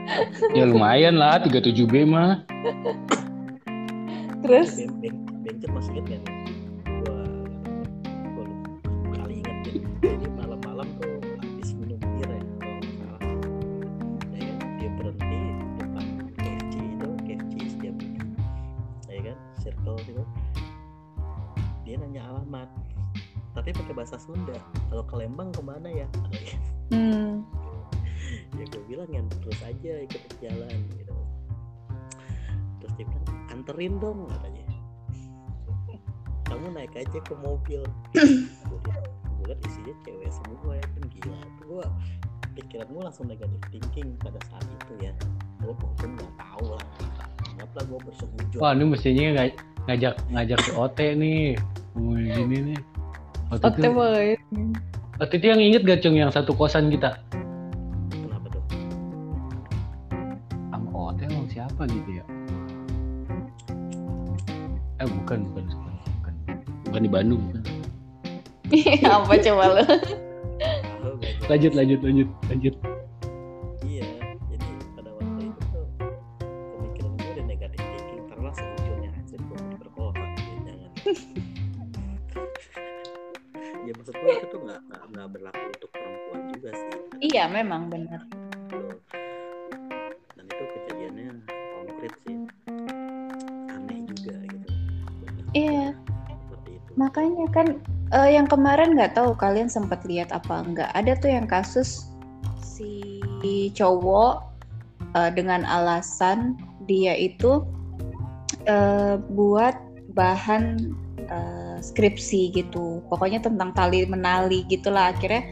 [0.55, 2.47] Ya lumayan lah, tiga tujuh B mah.
[4.41, 6.21] terus ben, ben, Bencet masih inget kan
[24.05, 24.53] bahasa Sunda.
[24.93, 26.05] Kalau ke Lembang ke mana ya?
[26.93, 27.41] Hmm,
[28.61, 31.17] ya gue bilang ya terus aja ikut jalan gitu.
[32.85, 34.65] Terus dia bilang anterin dong katanya.
[36.53, 37.81] Kamu naik aja ke mobil.
[39.41, 41.41] Gue lihat isinya cewek semua ya kan gila.
[41.61, 41.85] Tuh gue
[42.61, 45.13] pikiran gue langsung negatif thinking pada saat itu ya.
[45.65, 46.85] Gue pun nggak tahu lah.
[47.53, 51.57] Anggaplah gue bersujud Wah, ini mestinya ngaj- ngajak ngajak ke OT nih.
[51.97, 52.81] Mau gini nih.
[53.55, 54.27] Waktu oke itu, boy
[55.23, 57.23] waktu itu yang inget gak Cung yang satu kosan kita?
[58.11, 58.63] kenapa tuh
[60.75, 62.25] Sama OT sama siapa gitu ya?
[64.99, 65.95] Eh bukan, bukan, bukan.
[66.19, 66.35] Bukan,
[66.91, 67.43] bukan di Bandung.
[67.47, 67.63] Bukan.
[69.23, 69.85] apa coba aja.
[71.47, 72.75] Lanjut, lanjut, lanjut, lanjut.
[98.15, 102.15] Eh, yang kemarin nggak tahu kalian sempat lihat apa enggak ada tuh yang kasus
[103.45, 104.43] si cowok
[105.15, 106.57] eh, dengan alasan
[106.89, 107.65] dia itu
[108.65, 109.77] eh, buat
[110.15, 110.95] bahan
[111.29, 113.05] eh, skripsi gitu.
[113.13, 115.13] Pokoknya tentang tali menali gitulah.
[115.13, 115.45] Akhirnya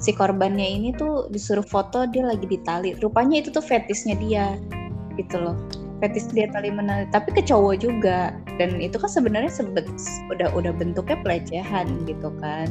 [0.00, 2.96] si korbannya ini tuh disuruh foto dia lagi di tali.
[2.98, 4.56] Rupanya itu tuh fetisnya dia
[5.20, 5.56] gitu loh.
[6.02, 7.06] Fetis dia tali menali.
[7.12, 9.86] Tapi ke cowok juga dan itu kan sebenarnya sebet
[10.30, 12.70] udah udah bentuknya pelecehan gitu kan.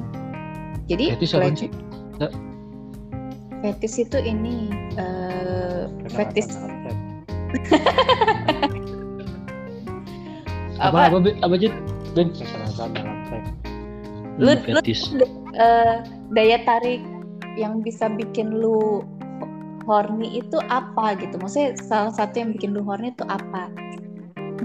[0.88, 1.70] Jadi Fetis apa sih?
[4.04, 4.68] itu ini
[5.00, 6.92] eh, fetis apa?
[10.84, 11.00] Apa
[11.40, 11.72] apa Jit?
[12.12, 12.30] Ben.
[14.36, 15.14] Lu- Hmm, fetis.
[15.56, 15.96] eh,
[16.34, 17.00] daya tarik
[17.56, 19.06] yang bisa bikin lu
[19.88, 21.40] horny itu apa gitu?
[21.40, 23.72] Maksudnya salah satu yang bikin lu horny itu apa?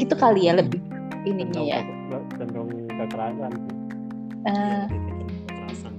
[0.01, 0.83] Gitu kali ya lebih
[1.31, 1.79] ininya Cenderung ya.
[1.85, 3.53] ke- cenderung kekerasan.
[4.49, 4.85] Eh,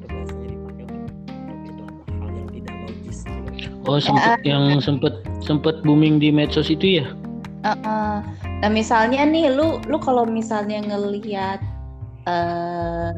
[0.09, 3.17] biasanya dipakai untuk itu apa hal yang tidak logis
[3.86, 5.13] oh sempet yang sempet
[5.43, 7.05] sempet booming di medsos itu ya?
[7.67, 8.23] Uh-uh.
[8.59, 11.59] Nah misalnya nih lu lu kalau misalnya ngelihat
[12.27, 13.11] eh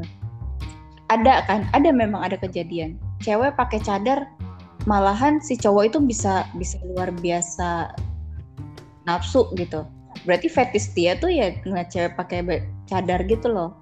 [1.12, 2.98] ada kan ada memang ada kejadian.
[3.22, 4.26] Cewek pakai cadar
[4.90, 7.94] malahan si cowok itu bisa bisa luar biasa
[9.06, 9.86] nafsu gitu
[10.28, 13.76] berarti fetish dia tuh ya ngeliat cewek pakai cadar gitu loh.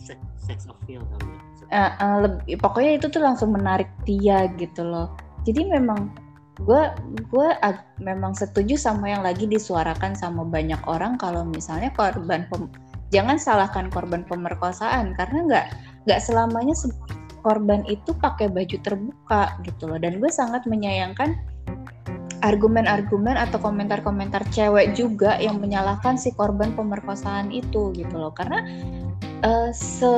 [0.00, 5.14] Sex, sex appeal kali Eh, eh, lebih pokoknya itu tuh langsung menarik dia gitu loh.
[5.46, 6.10] Jadi memang
[6.60, 6.82] gue
[7.30, 12.74] gue ag- memang setuju sama yang lagi disuarakan sama banyak orang kalau misalnya korban pem-
[13.14, 15.66] jangan salahkan korban pemerkosaan karena nggak
[16.04, 16.92] nggak selamanya se-
[17.40, 19.96] korban itu pakai baju terbuka gitu loh.
[20.02, 21.38] Dan gue sangat menyayangkan
[22.40, 28.32] argumen-argumen atau komentar-komentar cewek juga yang menyalahkan si korban pemerkosaan itu gitu loh.
[28.32, 28.64] Karena
[29.44, 30.12] eh, se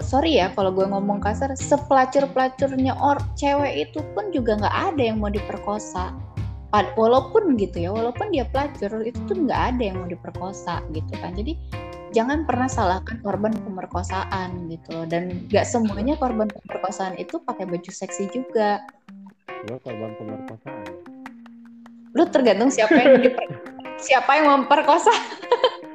[0.00, 5.02] sorry ya kalau gue ngomong kasar sepelacur pelacurnya or cewek itu pun juga nggak ada
[5.02, 6.12] yang mau diperkosa.
[6.70, 11.12] Pad- walaupun gitu ya walaupun dia pelacur itu tuh nggak ada yang mau diperkosa gitu
[11.18, 11.34] kan.
[11.34, 11.58] Jadi
[12.14, 15.06] jangan pernah salahkan korban pemerkosaan gitu loh.
[15.06, 18.86] Dan nggak semuanya korban pemerkosaan itu pakai baju seksi juga.
[19.66, 21.19] Gua korban pemerkosaan.
[22.10, 23.50] Lu tergantung siapa yang diper-
[24.06, 25.12] siapa yang memperkosa.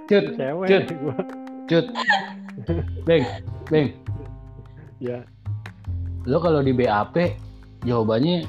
[0.05, 0.37] Cut.
[0.37, 0.67] Cewek.
[0.69, 0.85] Cut.
[1.01, 1.15] gua.
[1.65, 1.85] cut.
[3.03, 3.23] Beng.
[3.67, 3.87] Beng.
[5.03, 5.27] Ya,
[6.23, 7.35] lo kalau di BAP
[7.83, 8.47] jawabannya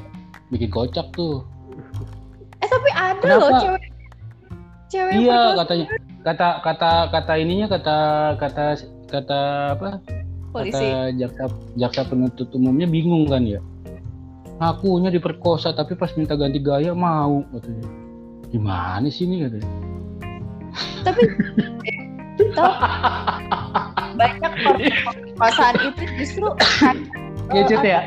[0.48, 1.42] bikin kocak tuh.
[2.62, 3.42] Eh tapi ada Kenapa?
[3.42, 3.82] loh cewek
[4.86, 5.58] cewek iya perkosa.
[5.64, 5.86] katanya.
[6.22, 7.96] Kata kata kata ininya kata
[8.38, 8.64] kata
[9.10, 9.40] kata
[9.74, 9.88] apa?
[10.54, 10.78] Polisi.
[10.86, 11.44] Kata jaksa
[11.76, 13.60] jaksa penuntut umumnya bingung kan ya
[14.56, 17.88] ngakunya diperkosa tapi pas minta ganti gaya mau katanya.
[18.48, 19.70] Gimana sih ini katanya?
[21.04, 21.22] Tapi
[22.52, 22.72] tau
[24.16, 26.48] banyak korban pemerkosaan itu justru
[27.52, 28.00] ya cut ya.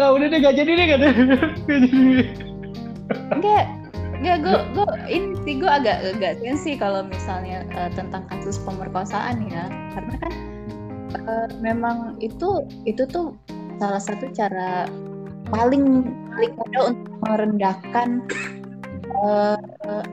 [0.00, 1.12] Ah, udah deh gak jadi deh katanya.
[1.68, 2.24] Gak jadi.
[3.36, 3.64] enggak
[4.20, 9.44] enggak gue gue ini sih gue agak agak sensi kalau misalnya eh, tentang kasus pemerkosaan
[9.52, 9.68] ya.
[9.92, 10.32] Karena kan
[11.14, 13.34] eh, memang itu itu tuh
[13.80, 14.86] salah satu cara
[15.50, 18.08] paling paling mudah untuk merendahkan
[19.24, 20.04] eh,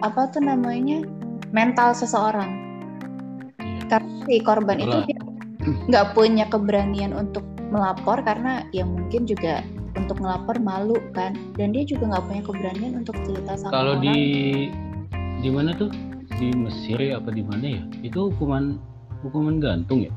[0.00, 1.04] apa tuh namanya
[1.52, 2.56] mental seseorang.
[3.90, 5.20] Karena si korban itu dia
[5.90, 9.62] nggak punya keberanian untuk melapor karena ya mungkin juga
[9.98, 11.36] untuk melapor malu kan.
[11.58, 14.04] Dan dia juga nggak punya keberanian untuk cerita sama kalau orang.
[14.06, 14.18] di
[15.42, 15.90] di mana tuh?
[16.40, 17.82] Di Mesir ya apa di mana ya?
[18.00, 18.80] Itu hukuman
[19.20, 20.12] hukuman gantung ya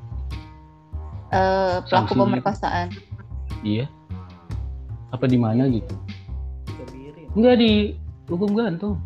[1.33, 2.21] eh, pelaku sanksinya.
[2.21, 2.87] pemerkosaan.
[3.65, 3.85] Iya.
[5.09, 5.95] Apa di mana gitu?
[6.69, 7.23] Kebiri.
[7.33, 7.71] Enggak di
[8.29, 9.01] hukum gantung.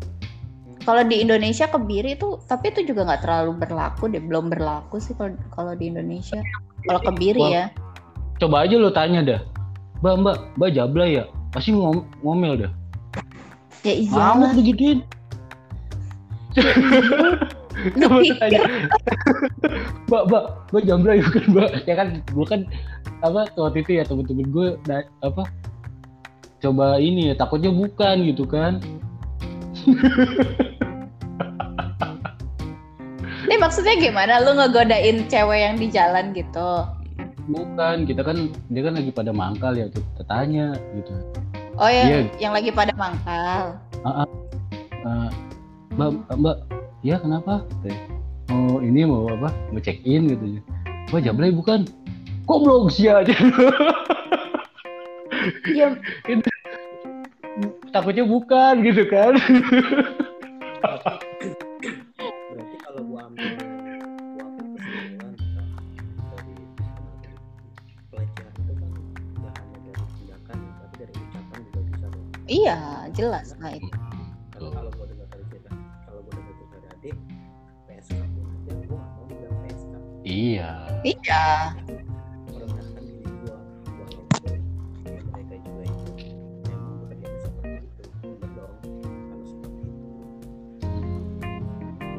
[0.84, 4.20] Kalau di Indonesia kebiri itu tapi itu juga nggak terlalu berlaku deh.
[4.20, 6.40] Belum berlaku sih kalau kalau di Indonesia.
[6.88, 7.50] Kalau kebiri Wah.
[7.52, 7.64] ya.
[8.40, 9.40] Coba aja lo tanya dah.
[10.00, 11.24] Mbak mbak mbak jablay ya?
[11.52, 12.72] Pasti ngom ngomel dah.
[13.86, 15.00] Ya iya ngamuk begituin
[17.98, 18.36] coba pikir?
[18.40, 18.60] tanya
[20.08, 21.68] mbak mbak mbak jablay bukan mbak.
[21.86, 22.60] Ya kan gue kan
[23.22, 24.66] apa waktu itu ya temen-temen gue
[25.22, 25.42] apa
[26.58, 28.82] coba ini ya takutnya bukan gitu kan.
[33.48, 34.44] Ini maksudnya gimana?
[34.44, 36.84] Lu ngegodain cewek yang di jalan gitu?
[37.48, 41.12] Bukan kita kan dia kan lagi pada mangkal ya tuh kita tanya gitu.
[41.80, 42.20] Oh yang Iya.
[42.42, 43.78] yang lagi pada mangkal.
[44.04, 45.28] Eh,
[45.96, 46.56] mbak mbak
[47.02, 47.62] ya kenapa?
[47.82, 48.00] Katanya,
[48.50, 49.50] mau ini mau apa?
[49.70, 50.58] Mau check in gitu
[51.08, 51.88] mbak jablay bukan?
[52.44, 53.32] Kok belum sih aja?
[55.72, 55.96] Ya
[57.88, 59.34] takutnya bukan gitu kan.
[62.52, 63.48] Berarti kalau gua ambil
[64.36, 65.66] gua ambil kesimpulan misal
[66.36, 66.52] dari
[67.24, 67.38] dari
[68.12, 68.90] pelecehan itu kan
[69.40, 72.26] nggak hanya dari tindakan tapi dari ucapan juga bisa dong.
[72.48, 72.78] Iya
[73.16, 73.48] jelas
[81.04, 81.38] itu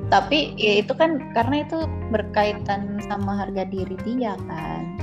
[0.10, 4.98] tapi ya itu kan karena itu berkaitan sama harga diri dia kan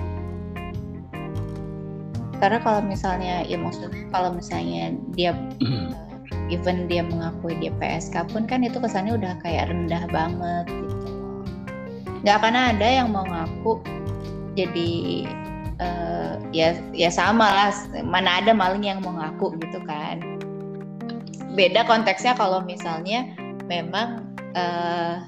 [2.37, 5.33] karena kalau misalnya ya maksudnya kalau misalnya dia
[5.65, 5.89] uh,
[6.53, 10.67] even dia mengakui dia PSK pun kan itu kesannya udah kayak rendah banget.
[12.27, 13.79] Nggak akan ada yang mau ngaku.
[14.59, 15.23] Jadi
[15.79, 17.71] eh, ya ya sama lah.
[18.03, 20.19] Mana ada maling yang mau ngaku gitu kan.
[21.55, 23.31] Beda konteksnya kalau misalnya
[23.71, 24.27] memang
[24.59, 25.23] eh,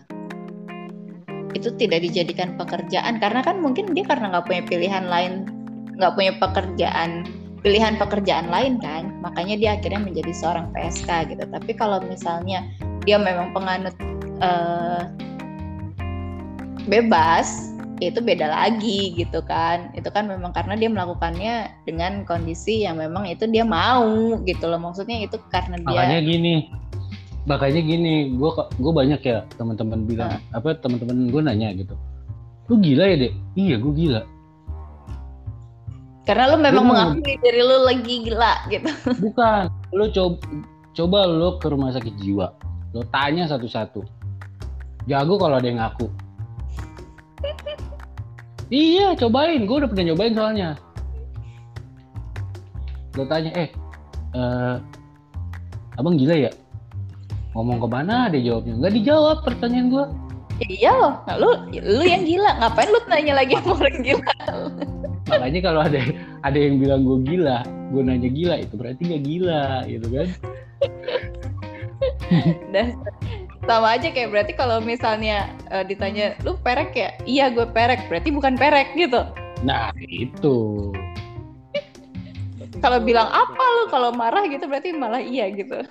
[1.54, 3.22] itu tidak dijadikan pekerjaan.
[3.22, 5.46] Karena kan mungkin dia karena nggak punya pilihan lain
[6.02, 7.22] nggak punya pekerjaan
[7.62, 9.22] pilihan pekerjaan lain kan.
[9.22, 11.46] Makanya dia akhirnya menjadi seorang PSK gitu.
[11.46, 12.66] Tapi kalau misalnya
[13.06, 13.94] dia memang penganut
[14.42, 15.27] eh,
[16.88, 19.90] bebas itu beda lagi gitu kan.
[19.94, 21.54] Itu kan memang karena dia melakukannya
[21.84, 24.78] dengan kondisi yang memang itu dia mau gitu loh.
[24.78, 26.54] Maksudnya itu karena dia makanya gini
[27.48, 31.96] makanya gini gue gue banyak ya teman-teman bilang apa teman-teman gue nanya gitu
[32.68, 33.32] lu gila ya dek?
[33.56, 34.22] Iya gue gila.
[36.28, 38.90] Karena lu memang mau- mengakui diri lu lagi gila gitu.
[39.24, 40.36] Bukan lu coba
[40.92, 42.52] coba lu ke rumah sakit jiwa
[42.92, 44.04] lu tanya satu-satu.
[45.08, 46.27] Jago kalau ada yang ngaku
[48.68, 49.64] iya cobain.
[49.64, 50.70] Gue udah pernah nyobain soalnya.
[53.16, 53.68] Lu tanya eh
[54.36, 54.76] eh,
[55.98, 56.52] abang gila ya?
[57.56, 60.04] Ngomong ke mana dia jawabnya nggak dijawab pertanyaan gue
[60.66, 61.14] iya loh.
[61.26, 62.50] Nah, lu lu yang gila.
[62.62, 64.32] Ngapain lu nanya lagi sama orang gila?
[65.28, 66.00] Makanya kalau ada
[66.42, 70.28] ada yang bilang gue gila gue nanya gila itu berarti gak gila gitu kan?
[72.72, 72.86] Dan
[73.66, 77.10] sama aja kayak berarti kalau misalnya eh, ditanya lu perek ya?
[77.26, 78.06] Iya gue perek.
[78.06, 79.26] Berarti bukan perek gitu.
[79.66, 80.56] Nah itu.
[82.78, 83.82] Kalau bilang apa lu?
[83.90, 85.82] Kalau marah gitu berarti malah iya gitu.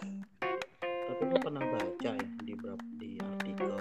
[0.79, 3.75] Tapi gue pernah baca ya di berapa di artikel.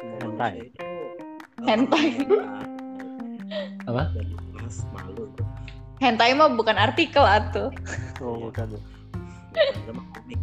[0.00, 0.52] Semua Hentai.
[0.66, 2.06] itu eh, Hentai.
[3.86, 4.02] Apa?
[4.16, 5.24] dibahas malu.
[6.00, 7.70] Hentai mah bukan artikel atuh.
[8.24, 8.66] Oh bukan.
[8.74, 8.80] Ya.
[9.54, 10.39] bukan sama komik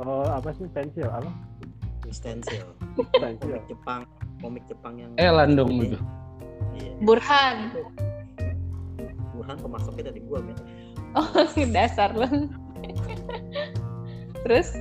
[0.00, 0.66] oh apa sih?
[0.70, 1.30] Pensil apa?
[2.10, 2.66] Stencil.
[3.14, 4.02] Pensil komik Jepang
[4.40, 5.94] komik Jepang yang Elan dong gede.
[5.94, 5.98] itu.
[6.80, 6.92] Iya.
[7.04, 7.56] Burhan.
[9.36, 10.56] Burhan pemasoknya dari gua men.
[11.14, 11.28] Oh
[11.76, 12.48] dasar lu.
[14.46, 14.72] Terus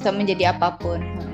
[0.00, 1.28] bisa menjadi apa pun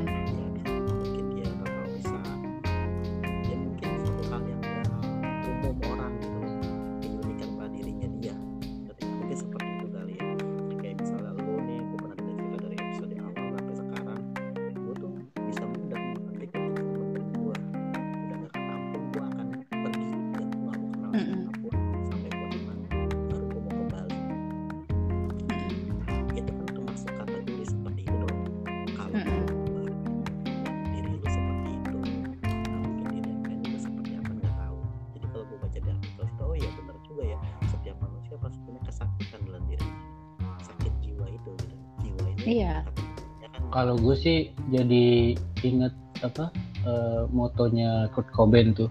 [44.07, 44.39] gue sih
[44.71, 45.35] jadi
[45.67, 45.91] inget
[46.23, 46.55] apa
[46.87, 48.87] eh, motonya Kurt Cobain tuh.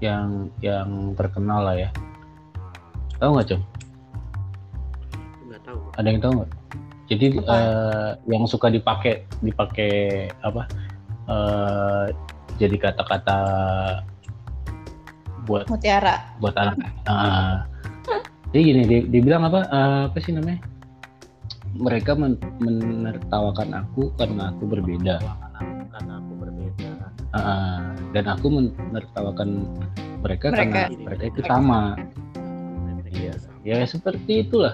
[0.00, 1.90] Yang yang terkenal lah ya.
[3.18, 3.60] Tahu nggak cem?
[5.50, 6.50] Nggak tahu ada yang tahu nggak?
[7.10, 7.52] Jadi Apa?
[7.52, 9.92] eh, yang suka dipakai dipakai
[10.46, 10.62] apa
[11.26, 12.04] eh,
[12.56, 13.38] jadi kata-kata
[15.50, 16.38] buat mutiara.
[16.38, 16.78] buat anak.
[17.10, 17.66] Ah
[18.50, 20.58] jadi gini dia, dia bilang apa eh, apa sih namanya
[21.76, 25.16] mereka men- menertawakan aku karena aku berbeda.
[25.90, 26.90] Karena aku berbeda.
[27.30, 29.66] Ah, dan aku menertawakan
[30.20, 30.90] mereka, Mereka.
[30.90, 31.94] karena mereka itu sama.
[33.10, 33.34] Iya.
[33.66, 34.72] ya seperti itulah.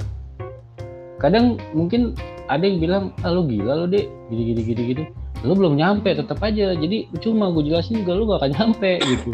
[1.19, 2.13] Kadang mungkin
[2.47, 5.05] ada yang bilang ah, lu gila lu deh gini gini gini gini.
[5.45, 6.73] Lu belum nyampe tetap aja.
[6.77, 9.31] Jadi cuma gue jelasin juga lu gak akan nyampe gitu.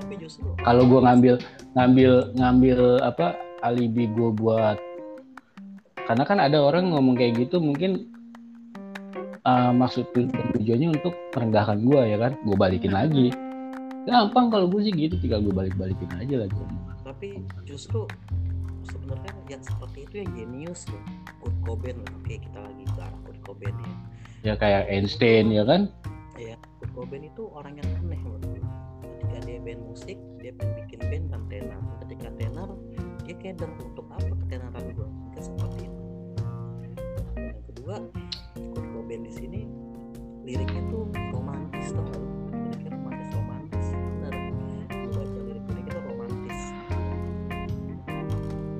[0.00, 1.34] Tapi justru kalau gue ngambil
[1.74, 3.34] ngambil ngambil apa
[3.66, 4.78] alibi gue buat
[6.04, 8.08] karena kan ada orang ngomong kayak gitu mungkin
[9.48, 12.32] uh, maksud tu- tujuannya untuk merendahkan gue ya kan?
[12.44, 13.32] Gue balikin lagi.
[14.04, 16.60] Gampang kalau gue sih gitu tinggal gue balik balikin aja lagi
[17.04, 18.08] tapi justru
[18.84, 21.02] sebenarnya yang seperti itu yang jenius loh
[21.40, 21.96] Kurt Cobain.
[22.00, 23.92] Loh oke kita lagi ke arah Kurt Cobain ya.
[24.44, 25.88] Ya kayak Einstein ya kan?
[26.36, 28.60] Ya Kurt Cobain itu orang yang aneh menurut gue
[29.04, 31.80] ketika dia band musik dia pengen bikin band dan tenar.
[32.04, 32.68] Ketika tenar
[33.24, 34.32] dia keder untuk apa?
[34.44, 35.93] Ketenaran gue mungkin seperti itu
[37.84, 38.00] kedua
[38.72, 39.60] Kurt Cobain di sini
[40.40, 41.04] liriknya tuh
[41.36, 42.16] romantis tuh
[42.48, 44.32] liriknya romantis romantis benar
[45.12, 46.60] baca lirik liriknya itu romantis.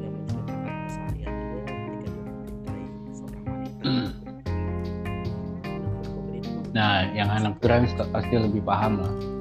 [0.00, 1.28] Yang menceritakan kesalahan dia
[1.68, 3.84] ketika dia mencintai seorang wanita.
[3.84, 4.08] Hmm.
[6.72, 9.33] Nah, nah yang anak kurang pasti lebih paham lah.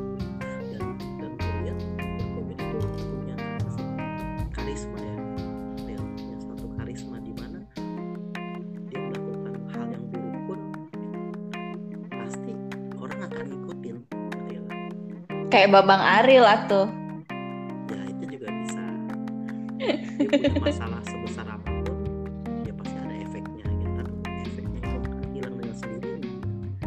[15.73, 16.85] Babang Aril atuh.
[17.89, 18.83] ya itu juga bisa
[19.81, 21.97] dia punya masalah sebesar apa pun
[22.61, 24.13] ya pasti ada efeknya gitu tapi
[24.45, 24.97] efeknya itu
[25.33, 26.29] hilang dengan sendirinya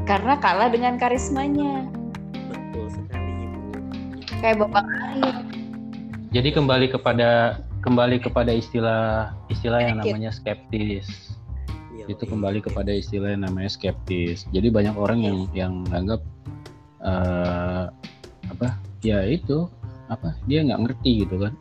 [0.07, 1.91] Karena kalah dengan karismanya.
[2.47, 3.59] betul sekali ibu
[4.39, 5.35] Kayak Babang Aril.
[6.31, 7.29] jadi kembali kepada
[7.83, 11.35] kembali kepada istilah istilah yang namanya skeptis
[11.91, 14.45] Iya, itu iya, kembali kepada istilah yang namanya skeptis.
[14.53, 16.21] Jadi banyak orang yang yang anggap
[17.01, 17.46] eh apa
[19.01, 19.69] ya itu
[20.07, 21.53] apa dia nggak ngerti gitu kan.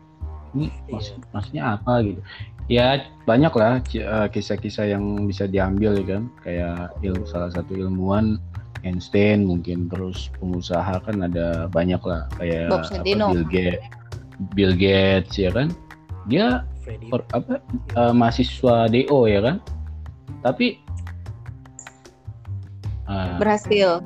[0.53, 1.29] Ini maksud- Iya.
[1.31, 2.21] maksudnya apa gitu.
[2.65, 2.85] Ya
[3.23, 6.23] banyak lah eh, kisah-kisah yang bisa diambil ya kan.
[6.41, 8.37] Kayak il- salah satu ilmuwan
[8.81, 13.01] Einstein mungkin terus pengusaha kan ada banyak lah kayak apa.
[13.33, 13.81] Bill Gates,
[14.53, 15.73] Bill Gates ya kan.
[16.25, 16.65] Dia
[17.09, 17.57] or- apa
[17.97, 19.57] eh, mahasiswa DO ya kan
[20.41, 20.77] tapi
[23.05, 24.01] ah, Berhasil.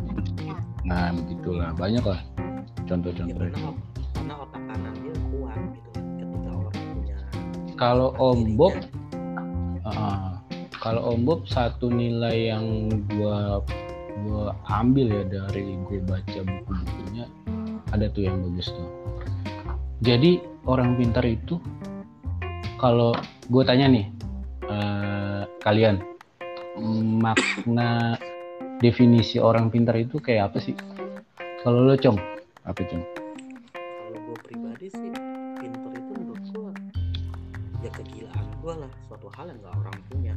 [0.83, 2.23] nah begitulah banyak lah
[2.89, 3.69] ya contoh-contoh karena,
[4.17, 7.17] karena otak kanan dia kuat gitu kan ketika orang punya
[7.77, 8.73] kalau Om Bob
[9.85, 10.41] ah,
[10.81, 13.61] kalau Om Bob satu nilai yang gua
[14.25, 17.29] gua ambil ya dari gue baca buku-bukunya
[17.93, 18.89] ada tuh yang bagus tuh.
[20.05, 21.57] Jadi orang pintar itu
[22.79, 23.15] kalau
[23.49, 24.05] gue tanya nih
[24.67, 26.03] eh, kalian
[27.21, 28.15] makna
[28.79, 30.75] definisi orang pintar itu kayak apa sih?
[31.63, 33.03] Kalau lo cong apa cong
[33.73, 35.09] kalau gue pribadi sih
[35.59, 36.71] pinter itu menurut gue
[37.79, 38.91] ya kegilaan gue lah.
[39.07, 40.33] Suatu hal yang gak orang punya.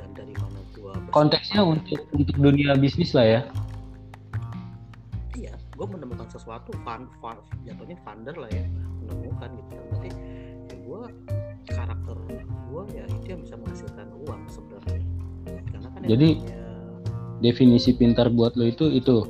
[0.00, 3.40] Dan dari mana gue konteksnya untuk untuk dunia bisnis lah ya?
[5.36, 7.36] Iya gue menemukan sesuatu fun, fun
[7.68, 8.64] jatuhnya founder lah ya.
[9.04, 9.84] Menemukan gitu kan.
[9.92, 10.10] Berarti
[10.64, 11.00] ya gue
[11.68, 12.16] karakter
[12.72, 15.02] gue ya itu yang bisa menghasilkan uang sebenarnya.
[15.68, 16.62] Karena kan yang Jadi- namanya-
[17.44, 19.20] definisi pintar buat lo itu itu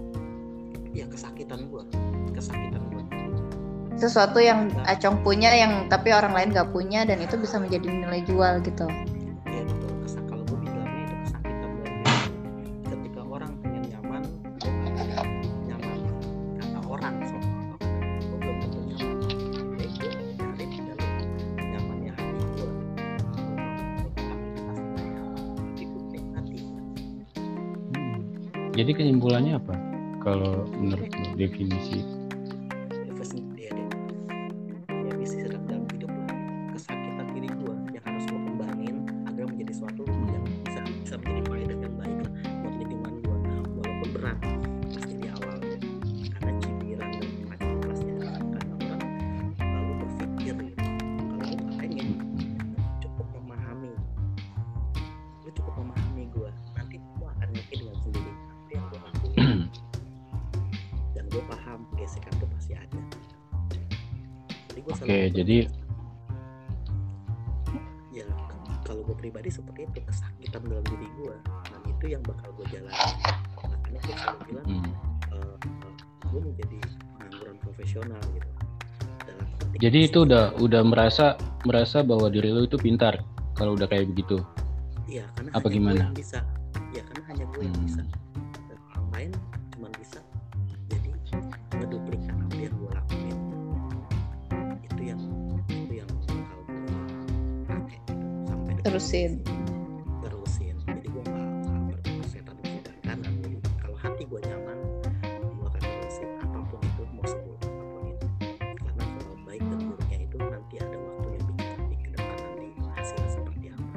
[4.05, 8.21] Sesuatu yang Acong punya yang tapi orang lain nggak punya dan itu bisa menjadi nilai
[8.29, 8.85] jual gitu.
[9.49, 9.91] ya betul.
[10.05, 10.85] Kesak kalau gue bilangnya
[79.85, 81.37] jadi itu udah udah merasa
[81.69, 83.21] merasa bahwa diri lo itu pintar
[83.53, 84.41] kalau udah kayak begitu
[85.05, 86.05] iya karena apa gimana?
[86.17, 86.41] bisa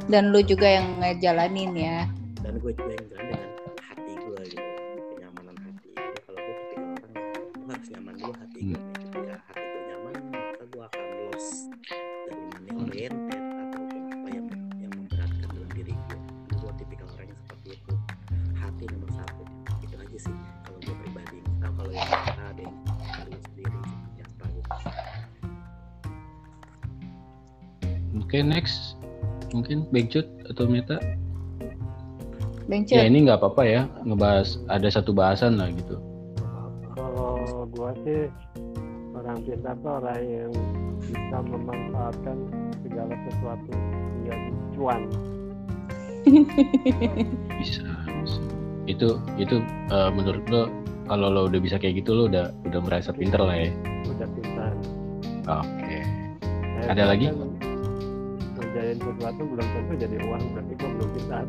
[0.07, 2.07] Dan lu juga yang ngejalanin ya.
[2.39, 3.51] dan gue juga yang jalan dengan
[3.91, 4.71] hati gue gitu
[5.11, 5.89] kenyamanan hati.
[6.23, 7.11] Kalau gue tipikal orang
[7.59, 8.95] gue harus nyaman dulu hati gue nih.
[9.03, 11.47] Ketika hati gue nyaman maka gue akan loss
[12.23, 14.47] dari money oriented ataupun apa yang
[14.79, 17.93] yang memberatkan dalam diri gue gue tipikal orang yang seperti itu.
[18.55, 19.43] Hati nomor satu.
[19.83, 21.43] Itu aja sih kalau gue pribadi.
[21.59, 22.07] Nah kalau yang
[22.47, 24.71] ada yang sendiri seperti apa gitu.
[28.23, 28.86] Oke next
[29.67, 30.95] mungkin Bengcut atau Meta
[32.67, 32.95] Bencet.
[32.95, 35.99] ya ini nggak apa-apa ya ngebahas ada satu bahasan lah gitu
[36.95, 38.31] Kalau gua sih
[39.11, 40.51] orang pintar tuh orang yang
[41.03, 42.37] bisa memanfaatkan
[42.79, 43.71] segala sesuatu
[44.23, 45.01] menjadi cuan.
[47.59, 47.83] bisa,
[48.23, 48.39] bisa.
[48.87, 49.55] itu itu
[49.91, 50.71] eh, menurut lo
[51.07, 53.71] kalau lo udah bisa kayak gitu lo udah udah merasa pinter lah ya
[54.07, 54.71] udah pintar
[55.45, 55.99] oke
[56.77, 57.27] Saya Ada lagi?
[57.31, 57.46] kan
[58.97, 61.45] ngerjain sesuatu belum tentu jadi uang berarti gua belum pintar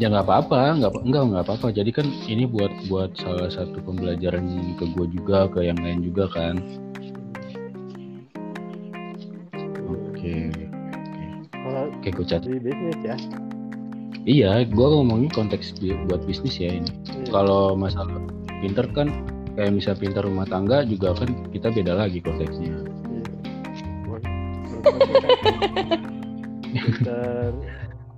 [0.00, 1.66] ya nggak apa-apa nggak enggak nggak apa-apa.
[1.70, 6.26] Jadi kan ini buat buat salah satu pembelajaran ke gue juga ke yang lain juga
[6.34, 6.58] kan?
[9.86, 10.50] Oke
[11.52, 12.48] kalau oke gue catat.
[12.48, 13.16] Di bisnis ya?
[14.26, 15.78] Iya gue ngomongin konteks
[16.10, 16.90] buat bisnis ya ini.
[16.90, 17.30] Iya.
[17.30, 18.18] kalau masalah
[18.60, 19.08] pinter kan
[19.54, 22.89] kayak misal pinter rumah tangga juga kan kita beda lagi konteksnya
[26.70, 27.52] pintar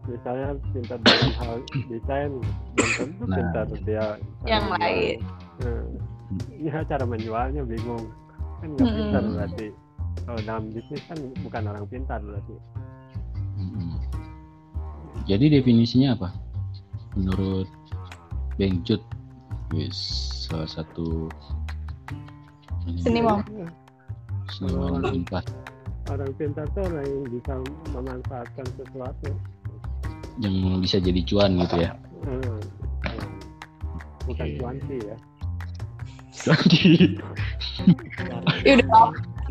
[0.02, 1.56] misalnya pintar dalam hal
[1.88, 2.30] desain
[2.74, 3.36] belum tentu Nah.
[3.38, 4.06] pintar dia
[4.44, 5.16] Yang lain.
[5.62, 5.82] Nah,
[6.58, 8.04] ya cara menjualnya bingung
[8.58, 8.98] kan nggak Mm-mm.
[8.98, 9.66] pintar berarti
[10.22, 12.54] kalau dalam bisnis kan bukan orang pintar berarti
[15.22, 16.28] jadi definisinya apa
[17.14, 17.70] menurut
[18.58, 19.02] Beng Jut
[19.70, 19.94] wis
[20.46, 21.30] salah satu
[22.98, 23.38] Seniman.
[24.50, 25.46] seniman unpad
[26.10, 27.52] orang pintar tuh orang yang bisa
[27.94, 29.30] memanfaatkan sesuatu.
[30.40, 31.92] Yang bisa jadi cuan gitu ya?
[32.22, 32.58] Hmm.
[34.22, 34.58] bukan Oke.
[34.62, 35.16] cuanki ya.
[36.32, 37.18] Jadi
[38.66, 38.86] Ya udah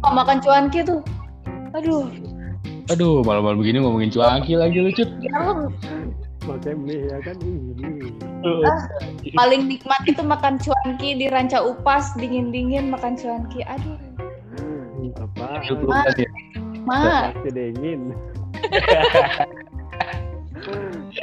[0.02, 1.03] mau makan cuanki tuh.
[1.76, 2.07] Aduh,
[2.91, 5.56] aduh malam-malam begini ngomongin cuanki lagi lucu ya
[6.41, 8.10] pakai mie ya kan ini
[9.38, 13.61] paling nikmat itu makan cuanki di ranca upas dingin-dingin makan cuanki.
[13.61, 13.95] Aduh,
[15.18, 15.64] apa
[16.16, 16.30] ya.
[16.88, 18.02] pasti dingin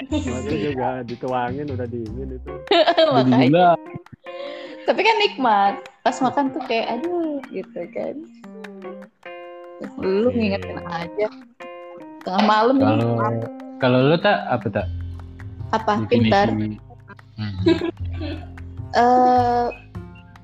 [0.08, 2.52] Masih juga dituangin udah dingin itu
[3.14, 3.78] Makanya.
[4.84, 5.74] Tapi kan nikmat.
[6.02, 8.14] Pas makan tuh kayak aduh gitu kan.
[10.00, 10.36] Lu Oke.
[10.36, 11.28] ngingetin aja.
[12.24, 12.86] Tengah malam nih.
[12.88, 13.08] kalau
[13.78, 14.86] kalau lu tak apa tak
[15.70, 16.50] apa pintar
[17.38, 17.54] Hmm.
[18.98, 19.66] eh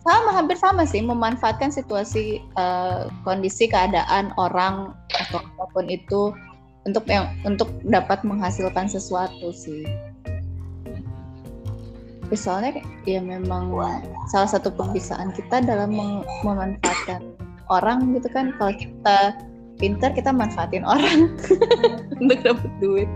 [0.04, 6.30] sama hampir sama sih memanfaatkan situasi eh, kondisi keadaan orang atau apa pun itu
[6.84, 9.88] untuk yang untuk dapat menghasilkan sesuatu sih.
[12.24, 13.72] Tapi soalnya ya memang
[14.28, 17.24] salah satu pembisaan kita dalam mem- memanfaatkan
[17.72, 18.52] orang gitu kan.
[18.60, 19.18] Kalau kita
[19.80, 21.32] pintar kita manfaatin orang
[22.20, 23.08] untuk dapat duit.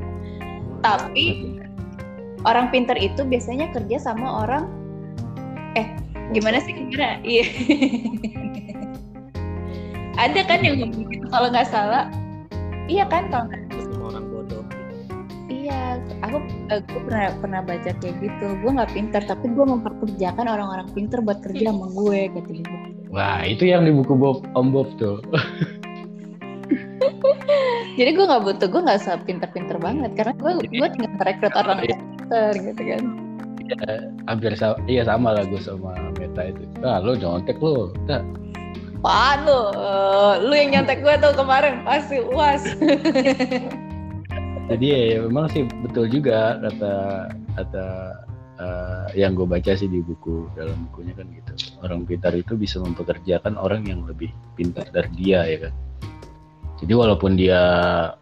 [0.81, 1.57] Tapi
[2.49, 4.65] orang pintar itu biasanya kerja sama orang
[5.77, 5.89] eh
[6.33, 7.45] gimana sih gimana iya.
[10.19, 12.11] Ada kan yang ngomong gitu kalau nggak salah?
[12.91, 13.47] Iya kan kalau
[14.03, 14.67] orang bodoh.
[15.47, 16.43] Iya aku
[16.75, 18.47] eh, gue pernah pernah baca kayak gitu.
[18.59, 22.51] Gue nggak pintar tapi gue memperkerjakan orang-orang pintar buat kerja sama gue gitu.
[23.15, 25.23] Wah itu yang di buku Bob Om Bob tuh.
[27.99, 30.19] Jadi gue nggak butuh gue nggak usah pintar-pintar banget.
[30.19, 33.03] Karena gue gue tinggal merekrut orang yang pintar gitu kan.
[34.27, 36.08] Hampir sama iya sama lah gue sama
[36.39, 36.63] Meta itu.
[36.87, 38.23] Ah lo nyontek lo tak
[38.99, 39.61] Apaan lu?
[39.79, 42.67] Eh, lu yang nyontek gue tuh kemarin pasti uas.
[44.71, 46.95] jadi ya, ya memang sih betul juga kata
[47.55, 47.87] kata
[48.59, 51.79] eh, yang gue baca sih di buku dalam bukunya kan gitu.
[51.79, 55.75] Orang pintar itu bisa mempekerjakan orang yang lebih pintar dari dia ya kan?
[56.83, 57.63] Jadi walaupun dia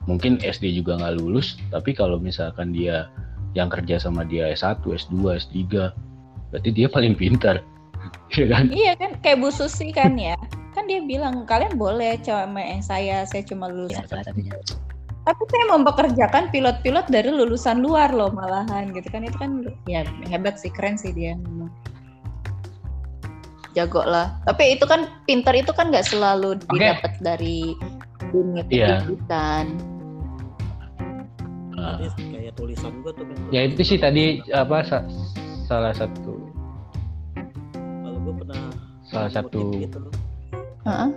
[0.04, 3.08] mungkin SD juga nggak lulus tapi kalau misalkan dia
[3.56, 5.56] yang kerja sama dia S1, S2, S3
[6.52, 7.64] berarti dia paling pintar
[8.32, 10.34] ya kan iya kan kayak Bu Susi kan ya.
[10.74, 13.96] Kan dia bilang kalian boleh cuma yang saya saya cuma lulus.
[15.26, 20.54] Tapi saya mempekerjakan pilot-pilot dari lulusan luar loh malahan gitu kan itu kan ya hebat
[20.56, 21.72] sih keren sih dia memang.
[23.74, 24.38] Jago lah.
[24.46, 27.74] Tapi itu kan pintar itu kan nggak selalu didapat dari
[28.32, 29.02] dunia Iya.
[29.04, 29.66] pendidikan.
[31.76, 33.36] Tadi kayak tulisan gua tuh kan.
[33.52, 35.06] ya itu sih tadi apa sa-
[35.66, 36.45] salah satu
[39.16, 40.12] salah satu gitu loh.
[40.84, 41.08] Heeh.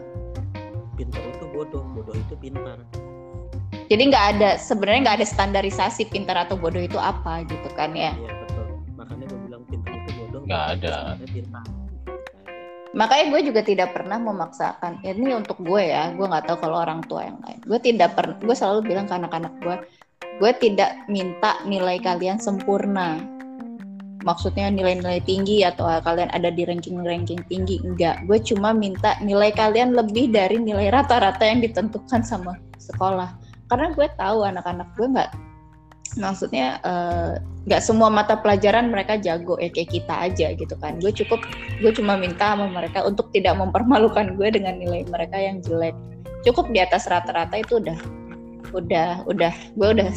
[0.95, 2.79] Pintar itu bodoh, bodoh itu pintar.
[3.89, 8.15] Jadi nggak ada sebenarnya nggak ada standarisasi pintar atau bodoh itu apa gitu kan ya.
[8.15, 8.65] Iya betul.
[8.95, 10.41] Makanya gua bilang pintar itu bodoh.
[10.47, 11.19] Ada.
[11.27, 11.63] pintar.
[11.63, 11.79] Nggak ada.
[12.89, 15.05] Makanya gue juga tidak pernah memaksakan.
[15.05, 17.61] Ini untuk gue ya, gue nggak tahu kalau orang tua yang lain.
[17.61, 18.33] Gue tidak pernah.
[18.41, 19.75] Gue selalu bilang ke anak-anak gue,
[20.41, 23.21] gue tidak minta nilai kalian sempurna.
[24.27, 28.27] Maksudnya nilai-nilai tinggi atau kalian ada di ranking-ranking tinggi enggak.
[28.27, 33.31] Gue cuma minta nilai kalian lebih dari nilai rata-rata yang ditentukan sama sekolah.
[33.71, 35.31] Karena gue tahu anak-anak gue nggak,
[36.19, 40.99] maksudnya eh, nggak semua mata pelajaran mereka jago ya kayak kita aja gitu kan.
[40.99, 41.39] Gue cukup
[41.79, 45.95] gue cuma minta sama mereka untuk tidak mempermalukan gue dengan nilai mereka yang jelek
[46.43, 47.99] cukup di atas rata-rata itu udah
[48.71, 50.09] udah udah gue udah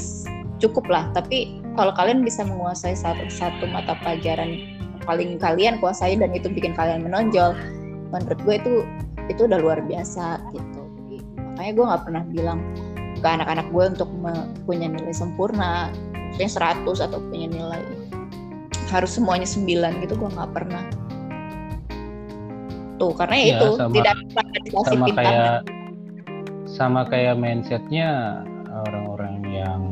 [0.60, 4.60] cukup lah tapi kalau kalian bisa menguasai satu satu mata pelajaran
[5.02, 7.56] paling kalian kuasai dan itu bikin kalian menonjol
[8.12, 8.72] menurut gue itu
[9.30, 10.80] itu udah luar biasa gitu.
[11.08, 11.16] Jadi,
[11.56, 12.60] makanya gue nggak pernah bilang
[13.22, 14.08] ke anak-anak gue untuk
[14.66, 15.88] punya nilai sempurna
[16.36, 17.82] punya 100 atau punya nilai
[18.92, 20.14] harus semuanya 9 gitu.
[20.18, 20.84] Gue nggak pernah.
[23.00, 24.16] Tuh karena ya itu sama- tidak
[24.84, 25.58] sama kayak
[26.68, 28.40] sama kayak mindsetnya
[28.86, 29.82] orang-orang yang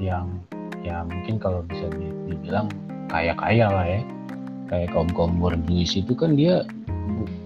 [0.00, 0.39] yang
[0.80, 2.66] ya mungkin kalau bisa di- dibilang
[3.10, 4.00] kaya kaya lah ya
[4.70, 6.62] kayak kaum kaum borjuis itu kan dia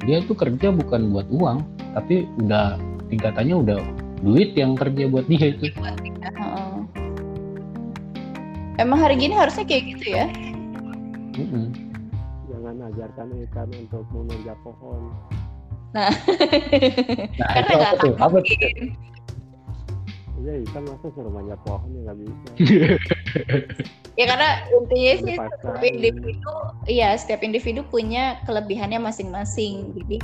[0.04, 1.64] dia tuh kerja bukan buat uang
[1.96, 2.76] tapi udah
[3.08, 3.78] tingkatannya udah
[4.20, 6.74] duit yang kerja buat dia itu Heeh.
[8.78, 10.26] emang hari gini harusnya kayak gitu ya
[11.34, 11.66] Mm-mm.
[12.46, 15.10] Jangan ajarkan ikan untuk menanjak pohon.
[15.94, 16.10] nah
[17.58, 18.56] karena itu apa nggak tuh apa tuh.
[20.38, 22.48] Iya ikan masa suruh manjat pohon ya nggak bisa.
[24.18, 26.54] ya karena intinya sih setiap individu
[26.86, 27.18] iya.
[27.18, 29.94] setiap individu punya kelebihannya masing-masing.
[29.98, 30.18] Jadi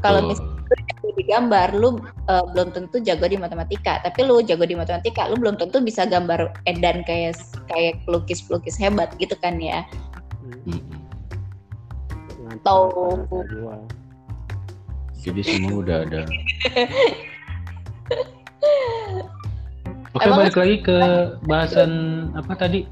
[0.00, 4.00] kalau misalnya di gambar lu eh, belum tentu jago di matematika.
[4.04, 7.36] Tapi lu jago di matematika lu belum tentu bisa gambar edan kayak
[7.72, 9.84] kayak pelukis pelukis hebat gitu kan ya.
[10.42, 10.80] Hmm.
[12.62, 13.80] Gua.
[15.22, 16.28] jadi semua udah ada
[20.12, 20.96] Oke Emang- balik lagi ke
[21.42, 21.90] bahasan
[22.34, 22.84] apa tadi?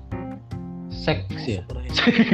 [0.90, 1.60] Seks ya?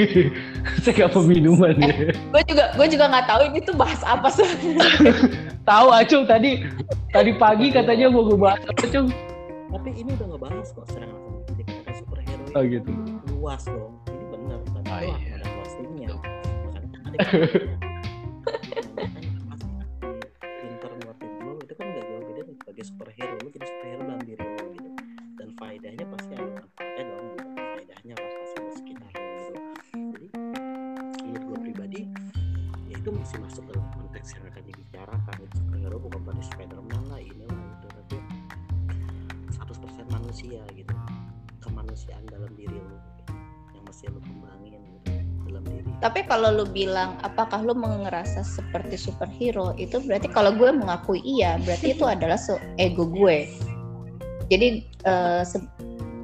[0.84, 2.12] seks apa minuman ya?
[2.12, 5.12] gue juga gue juga nggak tahu ini tuh bahas apa sebenarnya
[5.70, 6.60] tahu acung tadi
[7.10, 9.08] tadi pagi katanya mau gue bahas apa cung?
[9.66, 12.90] Tapi ini udah ngebahas kok serangan langsung dikatakan superhero Oh, itu gitu.
[13.34, 15.34] luas dong ini benar kan Ah, itu iya.
[15.34, 17.18] ada closingnya makanya kan ada
[20.56, 21.12] pinter lo
[21.58, 23.36] itu kan gak jauh beda nih sebagai superhero
[33.40, 35.34] masuk dalam konteks yang akan dibicarakan.
[35.40, 35.54] Gitu.
[35.60, 38.16] superhero bukan berarti Spiderman lah ini lah itu tapi
[39.52, 40.94] 100% manusia gitu.
[41.62, 42.96] Kemanusiaan dalam diri lo
[43.74, 45.10] yang mesti lo kembangin gitu
[45.46, 45.90] dalam diri.
[45.98, 51.56] Tapi kalau lu bilang apakah lu ngerasa seperti superhero itu berarti kalau gue mengakui iya
[51.64, 52.38] berarti itu adalah
[52.76, 53.48] ego gue.
[54.46, 54.86] Jadi
[55.42, 55.72] se-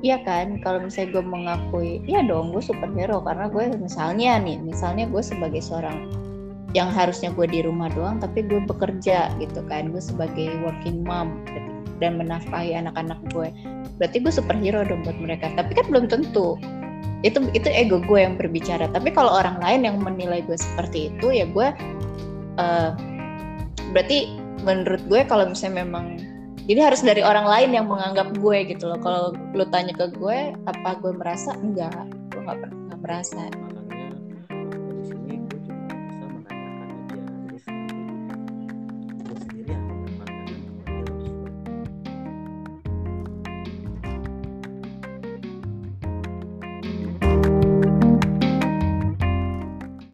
[0.02, 5.06] iya kan kalau misalnya gue mengakui iya dong gue superhero karena gue misalnya nih misalnya
[5.06, 6.10] gue sebagai seorang
[6.73, 9.93] yang harusnya gue di rumah doang tapi gue bekerja gitu kan.
[9.93, 11.44] Gue sebagai working mom
[12.01, 13.55] dan menafkahi anak-anak gue
[14.01, 15.53] berarti gue superhero dong buat mereka.
[15.55, 16.57] Tapi kan belum tentu.
[17.23, 18.90] Itu itu ego gue yang berbicara.
[18.90, 21.70] Tapi kalau orang lain yang menilai gue seperti itu ya gue
[22.59, 22.90] eh,
[23.93, 24.19] berarti
[24.66, 26.19] menurut gue kalau misalnya memang
[26.62, 28.99] jadi harus dari orang lain yang menganggap gue gitu loh.
[29.03, 31.55] Kalau lu tanya ke gue apa gue merasa?
[31.59, 32.07] Enggak.
[32.31, 33.51] Gue nggak pernah merasa